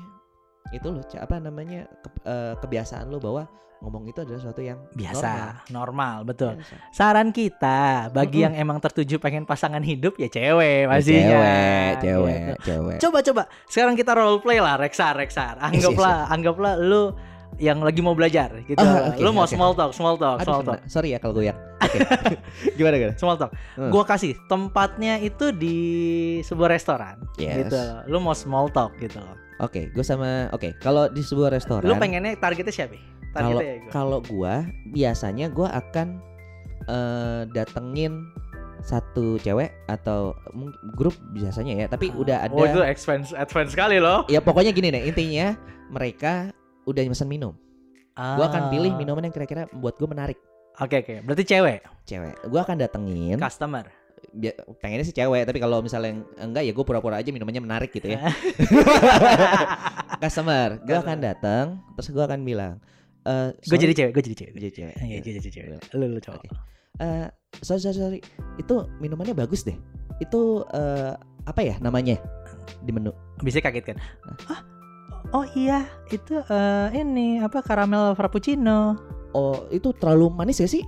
itu 0.68 0.86
lu 0.86 1.00
ca- 1.02 1.20
apa 1.20 1.38
namanya 1.38 1.84
ke- 1.98 2.22
eh, 2.22 2.54
kebiasaan 2.56 3.06
lu 3.06 3.18
bahwa 3.18 3.48
ngomong 3.78 4.06
itu 4.06 4.18
adalah 4.18 4.36
sesuatu 4.36 4.58
yang 4.58 4.74
Biasa, 4.90 5.30
normal, 5.70 5.70
normal. 5.70 6.16
betul. 6.26 6.52
Biasa. 6.52 6.74
Saran 6.90 7.30
kita 7.30 8.10
bagi 8.10 8.42
Mm-mm. 8.42 8.46
yang 8.50 8.54
emang 8.58 8.78
tertuju 8.78 9.16
pengen 9.16 9.46
pasangan 9.46 9.78
hidup 9.80 10.18
ya 10.18 10.26
cewek 10.26 10.82
Ya, 10.82 10.90
pastinya. 10.90 11.38
cewek 11.38 11.94
gitu. 11.94 12.02
cewek 12.02 12.38
cewek 12.60 12.96
Coba 12.98 13.18
coba 13.22 13.42
sekarang 13.64 13.94
kita 13.94 14.12
role 14.12 14.38
play 14.38 14.58
lah 14.58 14.74
Rexar 14.76 15.14
Rexar. 15.14 15.62
Anggaplah 15.64 16.26
anggaplah 16.26 16.74
lu 16.74 17.14
yang 17.58 17.78
lagi 17.78 17.98
mau 17.98 18.14
belajar 18.14 18.54
gitu. 18.64 18.78
Oh, 18.78 18.86
oke, 19.10 19.18
lu 19.18 19.30
mau 19.30 19.42
oke. 19.42 19.50
small 19.50 19.72
talk, 19.72 19.90
small 19.90 20.14
talk, 20.14 20.38
Aduh, 20.38 20.46
small 20.48 20.62
talk. 20.62 20.78
sorry 20.86 21.10
ya 21.10 21.18
kalau 21.18 21.34
goyak 21.34 21.58
oke 21.78 21.98
gimana 22.78 22.94
gimana 22.96 23.14
Small 23.14 23.34
talk. 23.34 23.50
Hmm. 23.74 23.90
Gua 23.90 24.02
kasih 24.02 24.38
tempatnya 24.44 25.18
itu 25.18 25.50
di 25.50 25.76
sebuah 26.40 26.70
restoran 26.70 27.18
Yes. 27.36 27.66
gitu. 27.66 27.78
Lu 28.06 28.18
mau 28.18 28.32
small 28.32 28.66
talk 28.68 28.94
gitu 28.96 29.18
loh. 29.18 29.34
oke 29.58 29.90
gue 29.90 30.02
sama 30.02 30.46
oke 30.48 30.70
kalau 30.78 31.06
di 31.06 31.18
sebuah 31.18 31.50
restoran 31.50 31.82
Lu 31.82 31.94
pengennya 31.94 32.34
targetnya 32.34 32.70
siapa? 32.70 32.94
kalau 33.28 33.58
Targetnya 33.58 33.66
ya 33.66 33.76
gua. 33.76 33.90
kalau 33.90 34.18
gua 34.22 34.54
biasanya 34.88 35.46
gua 35.48 35.68
akan 35.74 36.22
eh, 36.84 37.42
datengin 37.50 38.22
satu 38.78 39.34
cewek 39.36 39.74
atau 39.86 40.30
grup 40.94 41.10
biasanya 41.34 41.74
ya, 41.74 41.86
tapi 41.86 42.14
udah 42.14 42.46
ada 42.46 42.54
Oh 42.54 42.62
itu 42.62 42.78
advance 42.78 43.34
advance 43.34 43.74
sekali 43.74 43.98
loh. 43.98 44.22
Ya 44.26 44.38
pokoknya 44.38 44.70
gini 44.70 44.88
deh, 44.88 45.02
intinya 45.04 45.58
mereka 45.90 46.54
udah 46.88 47.02
pesan 47.04 47.28
minum. 47.28 47.52
Gua 48.16 48.48
akan 48.48 48.72
pilih 48.72 48.90
Ah. 48.90 48.98
minuman 48.98 49.22
yang 49.22 49.30
kira-kira 49.30 49.68
membuat 49.70 49.94
gue 49.94 50.08
menarik. 50.08 50.38
Oke 50.78 50.98
oke, 50.98 51.14
berarti 51.22 51.44
cewek, 51.44 51.78
Cewek. 52.02 52.34
Gua 52.48 52.64
akan 52.64 52.76
datengin. 52.78 53.36
customer. 53.36 53.86
Pengennya 54.78 55.06
sih 55.06 55.14
cewek, 55.14 55.46
tapi 55.46 55.58
kalau 55.58 55.78
misalnya 55.78 56.10
yang 56.10 56.20
enggak 56.40 56.66
ya 56.66 56.72
gue 56.72 56.82
pura-pura 56.82 57.16
aja 57.16 57.30
minumannya 57.30 57.62
menarik 57.62 57.90
gitu 57.90 58.10
ya. 58.10 58.26
Customer. 60.22 60.82
Gue 60.82 60.96
akan 60.96 61.18
datang, 61.22 61.66
terus 61.94 62.10
gue 62.10 62.20
akan 62.20 62.42
bilang, 62.42 62.82
eh 63.22 63.54
Gue 63.64 63.78
jadi 63.78 63.94
cewek, 63.94 64.12
gue 64.12 64.22
jadi 64.26 64.36
cewek. 64.36 64.52
jadi 64.56 64.72
cewek. 64.74 64.94
Iya, 64.98 65.18
gue 65.22 65.32
jadi 65.38 65.50
cewek. 65.50 65.68
Lu 65.94 66.04
lu 66.08 66.20
cowok. 66.20 66.42
Oke. 66.42 66.48
Eh, 66.98 67.26
sorry, 67.62 67.78
sorry, 67.80 67.96
sorry. 67.96 68.20
Itu 68.58 68.90
minumannya 68.98 69.34
bagus 69.34 69.62
deh. 69.62 69.78
Itu 70.18 70.66
eh, 70.74 71.14
apa 71.46 71.60
ya 71.62 71.78
namanya 71.78 72.18
di 72.82 72.90
menu? 72.90 73.14
Bisa 73.38 73.62
kaget 73.62 73.94
kan? 73.94 73.98
Ah, 74.50 74.60
oh 75.32 75.44
iya, 75.52 75.84
itu 76.08 76.40
eh, 76.40 76.86
ini 76.96 77.40
apa 77.40 77.60
karamel 77.60 78.14
frappuccino. 78.14 78.96
Oh, 79.36 79.68
itu 79.68 79.92
terlalu 79.96 80.32
manis 80.32 80.58
gak 80.58 80.72
sih? 80.72 80.84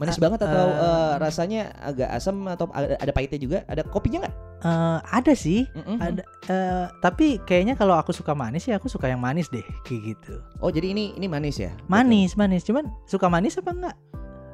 Manis 0.00 0.16
Ah, 0.16 0.22
banget 0.24 0.40
atau 0.48 0.64
eh. 0.64 0.80
eh, 0.80 1.12
rasanya 1.20 1.62
agak 1.84 2.08
asam 2.08 2.48
atau 2.48 2.72
ada, 2.72 2.96
ada 2.96 3.12
pahitnya 3.12 3.36
juga? 3.36 3.58
Ada 3.68 3.84
kopinya 3.84 4.24
nggak? 4.24 4.36
Eh, 4.64 4.98
ada 5.12 5.32
sih, 5.36 5.68
Mm-mm. 5.76 6.00
ada. 6.00 6.24
eh, 6.48 6.86
tapi 7.04 7.36
kayaknya 7.44 7.76
kalau 7.76 7.92
aku 8.00 8.08
suka 8.16 8.32
manis 8.32 8.64
ya 8.64 8.80
aku 8.80 8.88
suka 8.88 9.12
yang 9.12 9.20
manis 9.20 9.52
deh, 9.52 9.60
kayak 9.84 10.16
gitu. 10.16 10.40
Oh, 10.64 10.72
jadi 10.72 10.96
ini 10.96 11.12
ini 11.20 11.28
manis 11.28 11.60
ya? 11.60 11.68
Manis, 11.84 12.32
manis. 12.32 12.64
Cuman 12.64 12.88
suka 13.04 13.28
manis 13.28 13.60
apa 13.60 13.76
enggak? 13.76 13.96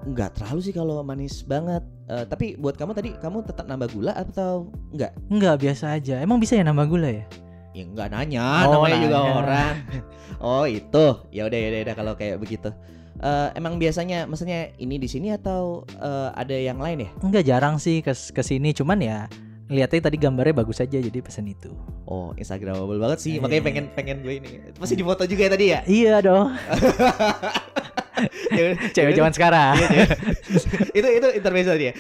Enggak 0.03 0.35
terlalu 0.35 0.61
sih 0.67 0.75
kalau 0.75 0.99
manis 1.07 1.47
banget. 1.47 1.83
Eh, 2.11 2.27
tapi 2.27 2.59
buat 2.59 2.75
kamu 2.75 2.91
tadi 2.95 3.11
kamu 3.23 3.47
tetap 3.47 3.71
nambah 3.71 3.87
gula 3.95 4.19
atau 4.19 4.67
enggak? 4.91 5.15
Enggak, 5.31 5.63
biasa 5.63 5.95
aja. 5.95 6.19
Emang 6.19 6.43
bisa 6.43 6.59
ya 6.59 6.67
nambah 6.67 6.91
gula 6.91 7.07
ya? 7.11 7.23
Ya 7.77 7.85
enggak 7.85 8.09
nanya, 8.09 8.65
Oh, 8.65 8.81
namanya 8.81 8.97
juga 9.05 9.19
nanya. 9.21 9.33
orang. 9.37 9.75
oh, 10.49 10.65
itu. 10.65 11.05
Ya 11.29 11.45
udah 11.45 11.59
ya 11.61 11.67
udah 11.69 11.79
ya 11.79 11.85
udah 11.85 11.97
kalau 11.97 12.13
kayak 12.17 12.41
begitu. 12.41 12.73
Eh, 13.17 13.49
emang 13.53 13.77
biasanya 13.77 14.25
maksudnya 14.25 14.73
ini 14.77 14.97
di 14.97 15.05
sini 15.05 15.29
atau 15.33 15.85
eh, 15.93 16.29
ada 16.33 16.57
yang 16.57 16.81
lain 16.81 17.05
ya? 17.05 17.11
Enggak 17.21 17.45
jarang 17.45 17.77
sih 17.77 18.01
ke 18.01 18.13
ke 18.13 18.41
sini, 18.41 18.73
cuman 18.73 18.97
ya 19.01 19.19
lihatnya 19.67 20.09
tadi 20.09 20.17
gambarnya 20.17 20.55
bagus 20.57 20.79
aja 20.79 20.97
jadi 20.97 21.21
pesen 21.21 21.53
itu. 21.53 21.69
Oh, 22.07 22.33
Instagramable 22.33 22.97
banget 22.97 23.19
sih. 23.21 23.37
Iya. 23.37 23.45
Makanya 23.45 23.63
pengen 23.67 23.85
pengen 23.93 24.17
gue 24.25 24.41
ini. 24.41 24.49
Masih 24.79 24.97
di 24.97 25.05
foto 25.05 25.29
juga 25.29 25.43
ya 25.45 25.51
tadi 25.53 25.67
ya? 25.69 25.81
Iya 26.01 26.15
dong, 26.25 26.49
Ya 28.57 28.73
cewek 28.97 29.13
ya 29.13 29.17
zaman 29.21 29.33
sekarang. 29.37 29.77
Iya, 29.77 29.89
iya. 29.93 30.07
itu 30.97 31.09
itu 31.21 31.29
intermezzo 31.37 31.77
dia. 31.77 31.93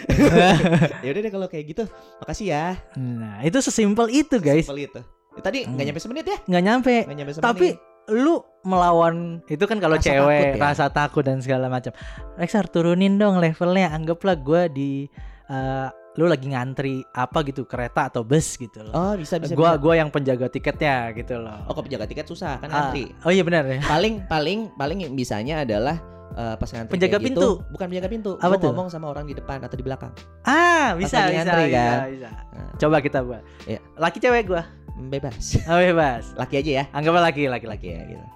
ya 1.04 1.08
udah 1.12 1.20
deh 1.20 1.32
kalau 1.32 1.44
kayak 1.44 1.76
gitu. 1.76 1.84
Makasih 2.24 2.46
ya. 2.48 2.66
nah, 2.96 3.44
itu 3.44 3.60
sesimpel 3.60 4.08
itu 4.08 4.40
guys. 4.40 4.64
Simpel 4.64 4.88
itu. 4.88 5.00
Ya, 5.36 5.40
tadi 5.42 5.58
nggak 5.62 5.74
Hmm. 5.74 5.86
nyampe 5.86 6.00
semenit 6.00 6.26
ya? 6.26 6.38
Nggak 6.42 6.62
nyampe. 6.62 6.94
Nggak 7.04 7.16
nyampe 7.16 7.32
semenit. 7.32 7.46
Tapi 7.46 7.66
lu 8.08 8.34
melawan 8.62 9.14
itu 9.44 9.64
kan 9.64 9.78
kalau 9.78 9.96
Rasa 9.96 10.06
cewek 10.06 10.40
takut 10.40 10.54
ya? 10.54 10.62
rasa 10.62 10.84
takut 10.88 11.22
dan 11.22 11.38
segala 11.38 11.66
macam. 11.66 11.92
Rexar 12.34 12.66
turunin 12.66 13.14
dong 13.14 13.36
levelnya. 13.36 13.90
Anggaplah 13.90 14.34
gua 14.34 14.66
di 14.66 15.06
eh, 15.46 15.86
lu 16.16 16.24
lagi 16.24 16.48
ngantri 16.48 17.04
apa 17.12 17.44
gitu 17.44 17.62
kereta 17.62 18.08
atau 18.08 18.22
bus 18.22 18.56
gitu 18.56 18.80
loh. 18.80 18.92
Oh, 18.92 19.12
bisa 19.14 19.36
bisa. 19.36 19.52
gua 19.52 19.74
bisa. 19.74 19.82
gua 19.82 19.94
yang 19.96 20.08
penjaga 20.08 20.48
tiketnya 20.48 21.12
gitu 21.12 21.36
loh. 21.36 21.60
Oh, 21.64 21.72
kalau 21.72 21.84
penjaga 21.84 22.06
tiket 22.06 22.24
susah 22.24 22.56
kan 22.56 22.66
Ah, 22.66 22.88
ngantri. 22.88 23.12
oh 23.20 23.28
iya 23.28 23.42
benar 23.42 23.62
ya. 23.64 23.82
Paling 23.82 24.24
paling 24.24 24.58
paling 24.72 24.98
yang 25.00 25.12
bisanya 25.12 25.60
adalah 25.60 26.00
eh, 26.32 26.54
pas 26.54 26.68
ngantri 26.68 26.92
Penjaga 26.92 27.10
kayak 27.12 27.26
pintu. 27.26 27.40
gitu, 27.40 27.50
bukan 27.68 27.86
penjaga 27.86 28.08
pintu. 28.08 28.32
Apa 28.38 28.54
tuh? 28.56 28.70
ngomong 28.70 28.88
sama 28.88 29.06
orang 29.08 29.24
di 29.24 29.34
depan 29.34 29.58
atau 29.58 29.72
di 29.72 29.82
belakang. 29.82 30.10
Ah, 30.42 30.94
bisa 30.94 31.26
bisa, 31.26 31.32
ngantri, 31.34 31.64
bisa, 31.68 31.76
kan? 31.76 31.98
bisa. 32.08 32.28
Nah, 32.50 32.70
Coba 32.76 32.96
kita 32.98 33.18
buat. 33.20 33.42
Iya. 33.64 33.80
Laki 33.94 34.18
cewek 34.18 34.44
gua. 34.46 34.62
Bebas. 34.96 35.56
Oh 35.70 35.78
bebas. 35.78 36.32
Laki 36.34 36.64
aja 36.64 36.70
ya. 36.82 36.84
Anggaplah 36.96 37.28
laki 37.28 37.46
laki 37.46 37.66
laki. 37.68 37.88
Laki 37.88 37.88
ya 37.92 38.02
gitu. 38.16 38.26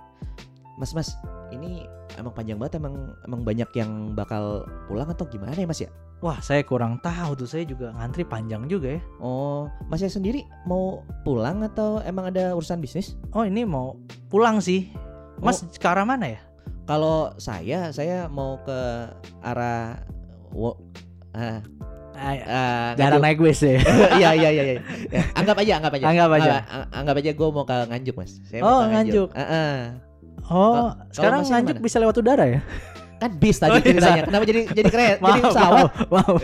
Mas, 0.80 0.96
Mas, 0.96 1.12
ini 1.52 1.84
emang 2.16 2.32
panjang 2.32 2.56
banget 2.56 2.80
emang 2.80 3.12
emang 3.28 3.44
banyak 3.44 3.68
yang 3.76 4.16
bakal 4.16 4.64
pulang 4.88 5.08
atau 5.12 5.28
gimana 5.28 5.52
ya, 5.52 5.68
Mas 5.68 5.80
ya? 5.84 5.92
Wah, 6.20 6.36
saya 6.44 6.60
kurang 6.64 7.00
tahu 7.00 7.32
tuh. 7.32 7.48
Saya 7.48 7.64
juga 7.64 7.96
ngantri 7.96 8.28
panjang 8.28 8.68
juga 8.68 8.96
ya. 8.96 9.00
Oh, 9.24 9.72
Masnya 9.88 10.12
sendiri 10.12 10.44
mau 10.68 11.00
pulang 11.24 11.64
atau 11.64 12.00
emang 12.04 12.28
ada 12.28 12.52
urusan 12.52 12.80
bisnis? 12.80 13.16
Oh, 13.32 13.44
ini 13.44 13.64
mau 13.64 13.96
pulang 14.28 14.60
sih. 14.60 14.92
Mas 15.40 15.64
ke 15.64 15.86
arah 15.88 16.04
mana 16.04 16.36
ya? 16.36 16.40
Kalau 16.84 17.32
saya, 17.40 17.88
saya 17.92 18.28
mau 18.28 18.60
ke 18.64 19.08
arah 19.40 20.00
wo, 20.52 20.76
ah, 21.32 21.64
Ah, 22.20 22.92
jarang 22.94 23.24
naik 23.24 23.40
bus 23.40 23.64
ya. 23.64 23.80
Iya 24.20 24.30
iya 24.36 24.48
iya 24.52 24.62
iya. 24.62 24.80
Ya, 25.14 25.22
Anggap 25.32 25.56
aja, 25.64 25.72
anggap 25.80 25.92
aja. 25.96 26.04
Anggap 26.04 26.30
aja. 26.36 26.52
Anggap, 26.60 26.86
anggap 26.92 27.14
aja 27.16 27.30
gue 27.32 27.48
mau 27.48 27.64
ke 27.64 27.76
Nganjuk 27.88 28.14
mas. 28.20 28.32
Saya 28.44 28.60
Oh, 28.60 28.80
Nganjuk. 28.84 29.28
Ah, 29.32 29.42
ah. 29.42 29.76
Oh, 30.50 30.74
kalau 30.74 30.84
sekarang 31.14 31.38
masnya 31.40 31.54
nganjuk 31.62 31.76
bisa 31.80 31.96
lewat 32.02 32.16
udara 32.18 32.44
ya? 32.44 32.60
Kan 33.20 33.30
bis 33.36 33.56
tadi 33.56 33.70
Oh, 33.70 33.78
iya. 33.78 33.86
ceritanya. 33.86 34.22
Kenapa 34.26 34.44
jadi 34.44 34.60
jadi 34.68 34.88
keren? 34.90 35.16
jadi 35.28 35.40
pesawat? 35.40 35.88
Wow, 36.08 36.18
wow. 36.20 36.34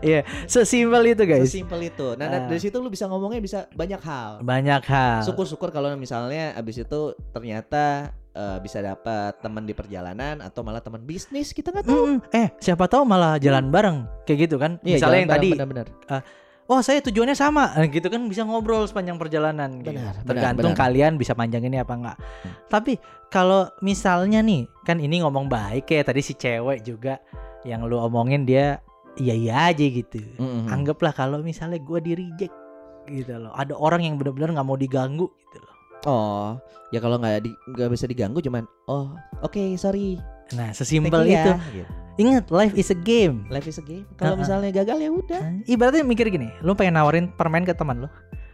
Iya, 0.00 0.20
sesimpel 0.44 1.02
itu 1.08 1.22
guys. 1.22 1.46
Sesimpel 1.46 1.80
itu. 1.86 2.14
Nah, 2.14 2.26
nah, 2.26 2.38
Ah. 2.38 2.46
dari 2.46 2.58
situ 2.58 2.76
lu 2.76 2.86
bisa 2.86 3.04
ngomongnya 3.04 3.38
bisa 3.38 3.58
banyak 3.70 3.98
hal. 3.98 4.30
Banyak 4.40 4.82
hal. 4.84 5.20
Syukur-syukur 5.22 5.70
kalau 5.70 5.90
misalnya 5.94 6.54
abis 6.54 6.80
itu 6.80 7.00
ternyata 7.30 8.10
eh, 8.32 8.58
bisa 8.60 8.78
dapat 8.78 9.40
teman 9.40 9.64
di 9.64 9.72
perjalanan 9.72 10.38
atau 10.38 10.60
malah 10.60 10.78
teman 10.78 11.00
bisnis 11.00 11.50
kita 11.50 11.72
nggak 11.72 11.84
tahu. 11.84 11.96
Mm-mm. 11.96 12.16
Eh, 12.30 12.52
siapa 12.58 12.84
tahu 12.84 13.02
malah 13.02 13.38
jalan 13.38 13.68
bareng 13.68 14.04
kayak 14.24 14.38
gitu 14.44 14.56
kan? 14.56 14.76
Iya, 14.82 15.00
Misalnya 15.00 15.18
yang 15.18 15.32
tadi, 15.32 15.48
benar-benar. 15.50 15.86
oh 16.66 16.82
saya 16.82 17.00
tujuannya 17.00 17.32
sama, 17.32 17.72
Eh, 17.78 17.88
gitu 17.88 18.10
kan 18.10 18.20
bisa 18.26 18.44
ngobrol 18.44 18.84
sepanjang 18.84 19.16
perjalanan. 19.16 19.80
gitu. 19.80 19.96
Benar, 19.96 20.20
Tergantung 20.20 20.74
benar. 20.74 20.82
kalian 20.84 21.12
bisa 21.14 21.32
panjanginnya 21.32 21.88
apa 21.88 21.94
enggak. 21.96 22.16
Hmm. 22.18 22.52
Tapi 22.68 22.92
kalau 23.26 23.72
misalnya 23.80 24.44
nih, 24.44 24.68
kan 24.84 25.00
ini 25.00 25.24
ngomong 25.24 25.48
baik 25.48 25.88
ya 25.88 26.04
tadi 26.04 26.20
si 26.20 26.34
cewek 26.34 26.84
juga 26.84 27.16
yang 27.64 27.82
lu 27.82 27.96
omongin 27.96 28.44
dia 28.44 28.84
iya 29.16 29.34
iya 29.34 29.54
aja 29.66 29.82
gitu. 29.82 30.20
Mm-mm. 30.36 30.68
Anggaplah 30.68 31.10
kalau 31.10 31.40
misalnya 31.40 31.78
gua 31.78 31.98
di 31.98 32.12
reject 32.12 32.52
gitu 33.06 33.32
loh. 33.34 33.52
Ada 33.52 33.72
orang 33.72 34.02
yang 34.02 34.14
benar-benar 34.16 34.52
nggak 34.52 34.66
mau 34.66 34.74
diganggu 34.74 35.26
gitu 35.26 35.58
loh. 35.58 35.74
Oh, 36.04 36.48
ya 36.88 36.98
kalau 36.98 37.16
nggak 37.16 37.42
di 37.42 37.50
nggak 37.68 37.88
bisa 37.88 38.06
diganggu 38.06 38.38
cuman 38.38 38.62
oh 38.86 39.10
oke 39.40 39.58
sorry. 39.74 40.20
Nah, 40.52 40.70
sesimpel 40.70 41.26
you 41.26 41.34
itu. 41.34 41.50
ya. 41.50 41.58
Gitu. 41.74 41.90
Ingat, 42.16 42.48
life 42.48 42.72
is 42.72 42.88
a 42.88 42.96
game. 42.96 43.44
Life 43.46 43.66
is 43.66 43.76
a 43.76 43.84
game. 43.84 44.06
Kalau 44.14 44.32
Uh-uh. 44.32 44.40
misalnya 44.40 44.70
gagal 44.72 44.96
ya 44.96 45.10
udah. 45.10 45.42
Ibaratnya 45.64 46.00
mikir 46.00 46.30
gini, 46.30 46.48
lu 46.60 46.72
pengen 46.72 46.96
nawarin 46.96 47.28
permen 47.28 47.60
ke 47.60 47.74
teman 47.74 48.06
lu, 48.06 48.08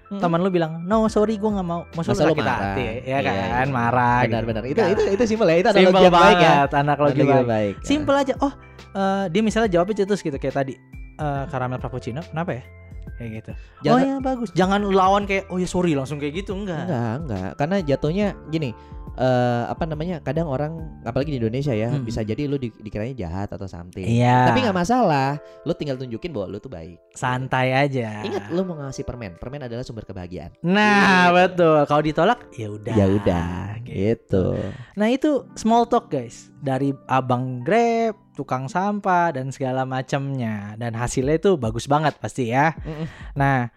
Hmm. 0.09 0.18
teman 0.18 0.40
lu 0.40 0.48
bilang, 0.48 0.83
"No, 0.83 1.07
sorry 1.07 1.37
gua 1.37 1.57
nggak 1.57 1.64
mau." 1.64 1.87
Masa, 1.92 2.11
Masa 2.11 2.27
lu 2.27 2.33
sakit 2.33 2.42
marah? 2.42 2.59
hati, 2.75 2.83
ya 2.83 2.92
Iya, 2.98 3.18
kan? 3.22 3.33
iya. 3.33 3.70
Marah 3.70 4.18
Benar 4.20 4.29
gitu. 4.35 4.48
benar. 4.48 4.62
Itu 4.66 4.81
Nah, 4.81 4.88
itu 4.90 5.03
itu 5.09 5.22
simpel 5.25 5.46
ya. 5.46 5.57
Itu 5.57 5.68
analogi 5.70 5.85
yang 6.01 6.12
baik 6.12 6.37
ya. 6.37 6.53
lagi 6.59 6.75
Analogi 6.75 7.22
baik. 7.22 7.46
baik. 7.46 7.75
Simpel 7.81 8.14
aja. 8.18 8.35
Oh, 8.40 8.53
eh, 8.92 9.24
dia 9.28 9.42
misalnya 9.42 9.68
jawabnya 9.68 10.05
cetus 10.05 10.20
gitu 10.20 10.37
kayak 10.37 10.57
tadi. 10.57 10.74
Eh, 11.12 11.44
karamel 11.48 11.78
frappuccino, 11.78 12.24
kenapa 12.24 12.57
ya? 12.57 12.64
Kayak 13.12 13.31
gitu. 13.37 13.50
Oh 13.52 13.83
Jangan- 13.85 14.02
ya 14.02 14.16
bagus. 14.18 14.48
Jangan 14.52 14.81
lawan 14.85 15.22
kayak, 15.24 15.44
"Oh 15.48 15.59
ya 15.59 15.66
sorry," 15.66 15.92
langsung 15.92 16.16
kayak 16.16 16.42
gitu 16.42 16.57
enggak. 16.57 16.87
Enggak, 16.87 17.14
enggak. 17.20 17.50
Karena 17.55 17.76
jatuhnya 17.78 18.26
gini, 18.48 18.70
eh 19.12 19.62
apa 19.68 19.85
namanya? 19.85 20.18
Kadang 20.18 20.48
orang 20.48 20.72
apalagi 21.02 21.31
di 21.31 21.38
Indonesia 21.38 21.70
ya, 21.70 21.92
Hmm. 21.92 22.02
bisa 22.02 22.24
jadi 22.24 22.48
lu 22.48 22.57
di, 22.57 22.72
dikiranya 22.72 23.12
jahat 23.18 23.52
atau 23.52 23.68
something. 23.68 24.02
Iya. 24.02 24.48
Tapi 24.48 24.64
nggak 24.64 24.74
masalah. 24.74 25.37
Lu 25.62 25.76
tinggal 25.76 26.00
tunjukin 26.00 26.33
bahwa 26.33 26.46
lu 26.48 26.59
tuh 26.59 26.72
baik. 26.72 26.96
santai 27.12 27.76
aja. 27.76 28.24
Ingat 28.24 28.48
lu 28.48 28.64
mau 28.64 28.81
ngasih 28.81 29.05
permen. 29.05 29.37
Permen 29.37 29.61
adalah 29.61 29.85
sumber 29.85 30.02
kebahagiaan. 30.02 30.57
Nah, 30.64 31.28
betul. 31.31 31.85
Kalau 31.85 32.00
ditolak, 32.00 32.48
ya 32.57 32.72
udah. 32.72 32.94
Ya 32.96 33.07
udah, 33.07 33.71
gitu. 33.92 34.57
Nah 34.96 35.09
itu 35.12 35.44
small 35.55 35.85
talk 35.85 36.09
guys 36.09 36.48
dari 36.59 36.96
abang 37.07 37.61
grab, 37.61 38.16
tukang 38.33 38.66
sampah 38.66 39.37
dan 39.37 39.52
segala 39.52 39.85
macamnya 39.85 40.74
dan 40.81 40.96
hasilnya 40.96 41.37
itu 41.37 41.61
bagus 41.61 41.85
banget 41.85 42.16
pasti 42.16 42.48
ya. 42.48 42.72
Mm-mm. 42.83 43.07
Nah 43.37 43.68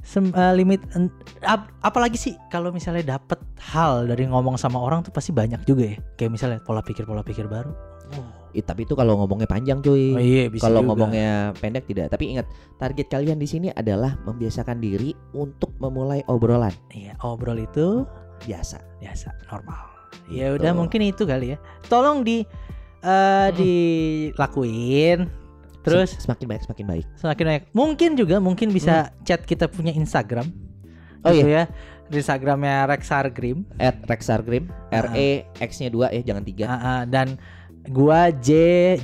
sem- 0.00 0.32
eh, 0.32 0.54
limit 0.56 0.80
ap- 1.44 1.70
apalagi 1.84 2.16
sih 2.16 2.34
kalau 2.48 2.72
misalnya 2.72 3.20
dapet 3.20 3.38
hal 3.60 4.08
dari 4.08 4.24
ngomong 4.24 4.56
sama 4.56 4.80
orang 4.80 5.04
tuh 5.04 5.12
pasti 5.12 5.30
banyak 5.30 5.62
juga 5.68 5.94
ya. 5.94 5.96
Kayak 6.16 6.32
misalnya 6.32 6.58
pola 6.64 6.80
pikir 6.80 7.04
pola 7.04 7.20
pikir 7.20 7.46
baru. 7.46 7.70
Ih, 8.56 8.64
tapi 8.64 8.88
itu 8.88 8.96
kalau 8.96 9.20
ngomongnya 9.20 9.44
panjang 9.44 9.84
cuy. 9.84 10.16
Oh 10.16 10.22
iya 10.22 10.48
bisa 10.48 10.64
Kalau 10.64 10.80
ngomongnya 10.80 11.52
pendek 11.60 11.84
tidak. 11.84 12.08
Tapi 12.08 12.32
ingat, 12.32 12.48
target 12.80 13.12
kalian 13.12 13.36
di 13.36 13.44
sini 13.44 13.68
adalah 13.68 14.16
membiasakan 14.24 14.80
diri 14.80 15.12
untuk 15.36 15.76
memulai 15.76 16.24
obrolan 16.32 16.72
Iya 16.88 17.20
obrol 17.20 17.60
itu 17.60 18.08
biasa. 18.42 18.78
biasa 18.98 19.28
normal. 19.50 19.82
Gitu. 20.28 20.40
Ya 20.40 20.46
udah 20.56 20.72
mungkin 20.76 21.00
itu 21.04 21.24
kali 21.24 21.54
ya. 21.54 21.58
Tolong 21.86 22.22
di 22.22 22.44
eh, 23.00 23.08
Mm-mm. 23.08 23.56
dilakuin. 23.56 25.28
Terus 25.86 26.16
Sem- 26.18 26.28
semakin 26.28 26.46
baik 26.50 26.62
semakin 26.68 26.86
baik. 26.86 27.06
semakin 27.16 27.44
banyak. 27.48 27.64
Mungkin 27.72 28.10
juga 28.18 28.36
mungkin 28.42 28.68
bisa 28.74 29.14
chat 29.24 29.44
kita 29.44 29.70
punya 29.70 29.94
Instagram. 29.94 30.48
Oh 31.24 31.32
gitu 31.32 31.48
ya. 31.48 31.66
Di 32.08 32.24
Instagramnya 32.24 32.88
Rexargrim 32.88 33.68
At 33.76 34.00
Rexargrim, 34.08 34.72
R 34.88 35.12
E 35.12 35.44
X-nya 35.60 35.92
2 35.92 36.16
ya, 36.16 36.22
jangan 36.24 36.40
3. 36.40 36.64
Ah, 36.64 36.72
ah, 36.72 37.00
dan 37.04 37.36
gua 37.92 38.32
J 38.32 38.48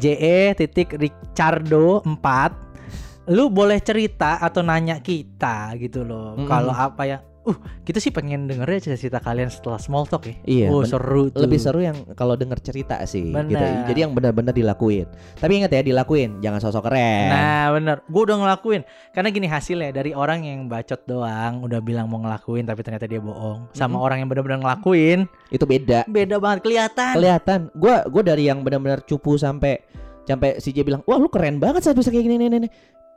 J 0.01 0.07
E 0.17 0.39
titik 0.57 0.97
Ricardo 0.97 2.01
4 2.01 3.29
lu 3.29 3.49
boleh 3.49 3.81
cerita 3.81 4.37
atau 4.41 4.61
nanya 4.61 5.01
kita 5.01 5.73
gitu 5.77 6.05
loh. 6.05 6.37
Mm-mm. 6.37 6.49
Kalau 6.49 6.73
apa 6.73 7.03
ya 7.05 7.19
Uh, 7.45 7.53
kita 7.85 8.01
sih 8.01 8.09
pengen 8.09 8.49
denger 8.49 8.65
ya 8.65 8.79
cerita-cerita 8.81 9.21
kalian 9.21 9.53
setelah 9.53 9.77
small 9.77 10.09
talk 10.09 10.25
ya. 10.25 10.35
Iya, 10.45 10.67
Oh, 10.73 10.81
seru 10.81 11.29
tuh. 11.29 11.45
lebih 11.45 11.61
seru 11.61 11.85
yang 11.85 11.93
kalau 12.17 12.35
denger 12.35 12.57
cerita 12.65 12.97
sih 13.05 13.29
gitu. 13.29 13.37
Benar. 13.37 13.85
Jadi 13.85 13.99
yang 14.01 14.17
benar-benar 14.17 14.57
dilakuin. 14.57 15.05
Tapi 15.37 15.61
ingat 15.61 15.71
ya 15.71 15.85
dilakuin, 15.85 16.41
jangan 16.41 16.57
sosok 16.59 16.89
keren. 16.89 17.29
Nah 17.29 17.67
bener 17.71 17.97
Gue 18.09 18.23
udah 18.25 18.37
ngelakuin 18.41 18.83
Karena 19.13 19.29
gini 19.29 19.45
hasilnya 19.45 19.91
Dari 19.91 20.13
orang 20.13 20.45
yang 20.45 20.69
bacot 20.69 21.05
doang 21.05 21.61
Udah 21.61 21.81
bilang 21.81 22.09
mau 22.09 22.21
ngelakuin 22.21 22.65
Tapi 22.65 22.81
ternyata 22.81 23.05
dia 23.05 23.21
bohong 23.21 23.69
Sama 23.73 23.97
Mm-mm. 23.97 24.05
orang 24.05 24.17
yang 24.25 24.29
benar-benar 24.29 24.61
ngelakuin 24.61 25.29
Itu 25.49 25.65
beda. 25.65 26.05
Beda 26.09 26.37
banget 26.41 26.65
kelihatan 26.65 27.13
Kelihatan. 27.17 27.61
Gua 27.77 28.05
gua 28.09 28.23
dari 28.25 28.49
yang 28.49 28.65
benar-benar 28.65 29.05
cupu 29.05 29.37
sampai 29.37 29.81
sampai 30.25 30.57
si 30.57 30.73
J 30.73 30.81
bilang, 30.89 31.05
"Wah, 31.05 31.21
lu 31.21 31.29
keren 31.29 31.61
banget 31.61 31.85
saat 31.85 31.97
bisa 32.01 32.09
kayak 32.09 32.25
gini 32.25 32.41
nih 32.41 32.65
nih." 32.65 32.71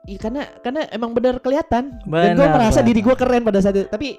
Nih." 0.07 0.09
Iya 0.09 0.19
karena 0.23 0.41
karena 0.63 0.81
emang 0.89 1.11
benar 1.11 1.35
kelihatan. 1.37 1.99
Dan 2.01 2.31
gue 2.33 2.47
merasa 2.47 2.79
benar. 2.79 2.87
diri 2.87 2.99
gue 3.03 3.15
keren 3.15 3.43
pada 3.43 3.59
saat 3.59 3.75
itu. 3.75 3.85
Tapi 3.85 4.15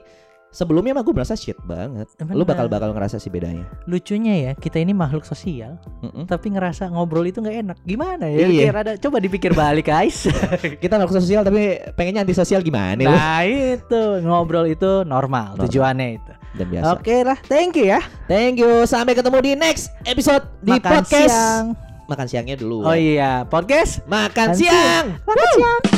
sebelumnya 0.48 0.92
mah 0.92 1.01
gue 1.01 1.12
merasa 1.12 1.33
shit 1.33 1.57
banget. 1.64 2.09
Lu 2.22 2.40
Benar. 2.40 2.44
bakal 2.46 2.66
bakal 2.68 2.90
ngerasa 2.92 3.16
sih 3.16 3.29
bedanya. 3.29 3.68
Lucunya 3.85 4.48
ya 4.48 4.53
Kita 4.53 4.77
ini 4.77 4.92
makhluk 4.92 5.24
sosial 5.24 5.77
Mm-mm. 6.01 6.24
Tapi 6.24 6.53
ngerasa 6.53 6.88
ngobrol 6.88 7.24
itu 7.24 7.40
nggak 7.40 7.57
enak 7.64 7.77
Gimana 7.85 8.29
ya 8.29 8.48
Iya. 8.48 8.72
Ada 8.72 8.92
Coba 8.96 9.20
dipikir 9.20 9.53
balik 9.53 9.88
guys 9.88 10.24
Kita 10.83 10.96
makhluk 10.96 11.20
sosial 11.20 11.44
tapi 11.44 11.77
pengennya 11.92 12.24
anti 12.24 12.33
sosial 12.33 12.64
gimana 12.64 12.96
lu? 12.96 13.12
Nah 13.12 13.44
itu 13.44 14.24
Ngobrol 14.24 14.72
itu 14.72 15.05
normal, 15.05 15.53
Normal. 15.53 15.68
Tujuannya 15.68 16.09
itu 16.16 16.33
Dan 16.57 16.66
biasa. 16.72 16.96
Oke 16.96 17.16
lah 17.20 17.37
Thank 17.44 17.77
you 17.77 17.92
ya 17.92 18.01
Thank 18.24 18.57
you. 18.57 18.88
Sampai 18.88 19.12
ketemu 19.12 19.37
di 19.40 19.53
next 19.53 19.92
episode 20.05 20.48
di 20.61 20.72
Makan 20.74 21.05
podcast. 21.05 21.29
siang 21.29 21.88
Makan 22.09 22.25
siangnya 22.25 22.57
dulu. 22.57 22.88
Oh 22.88 22.97
iya 22.97 23.44
Podcast 23.44 24.01
Makan 24.09 24.57
Makan 24.57 24.57
siang. 24.57 25.07
Makan 25.29 25.49
siang 25.55 25.98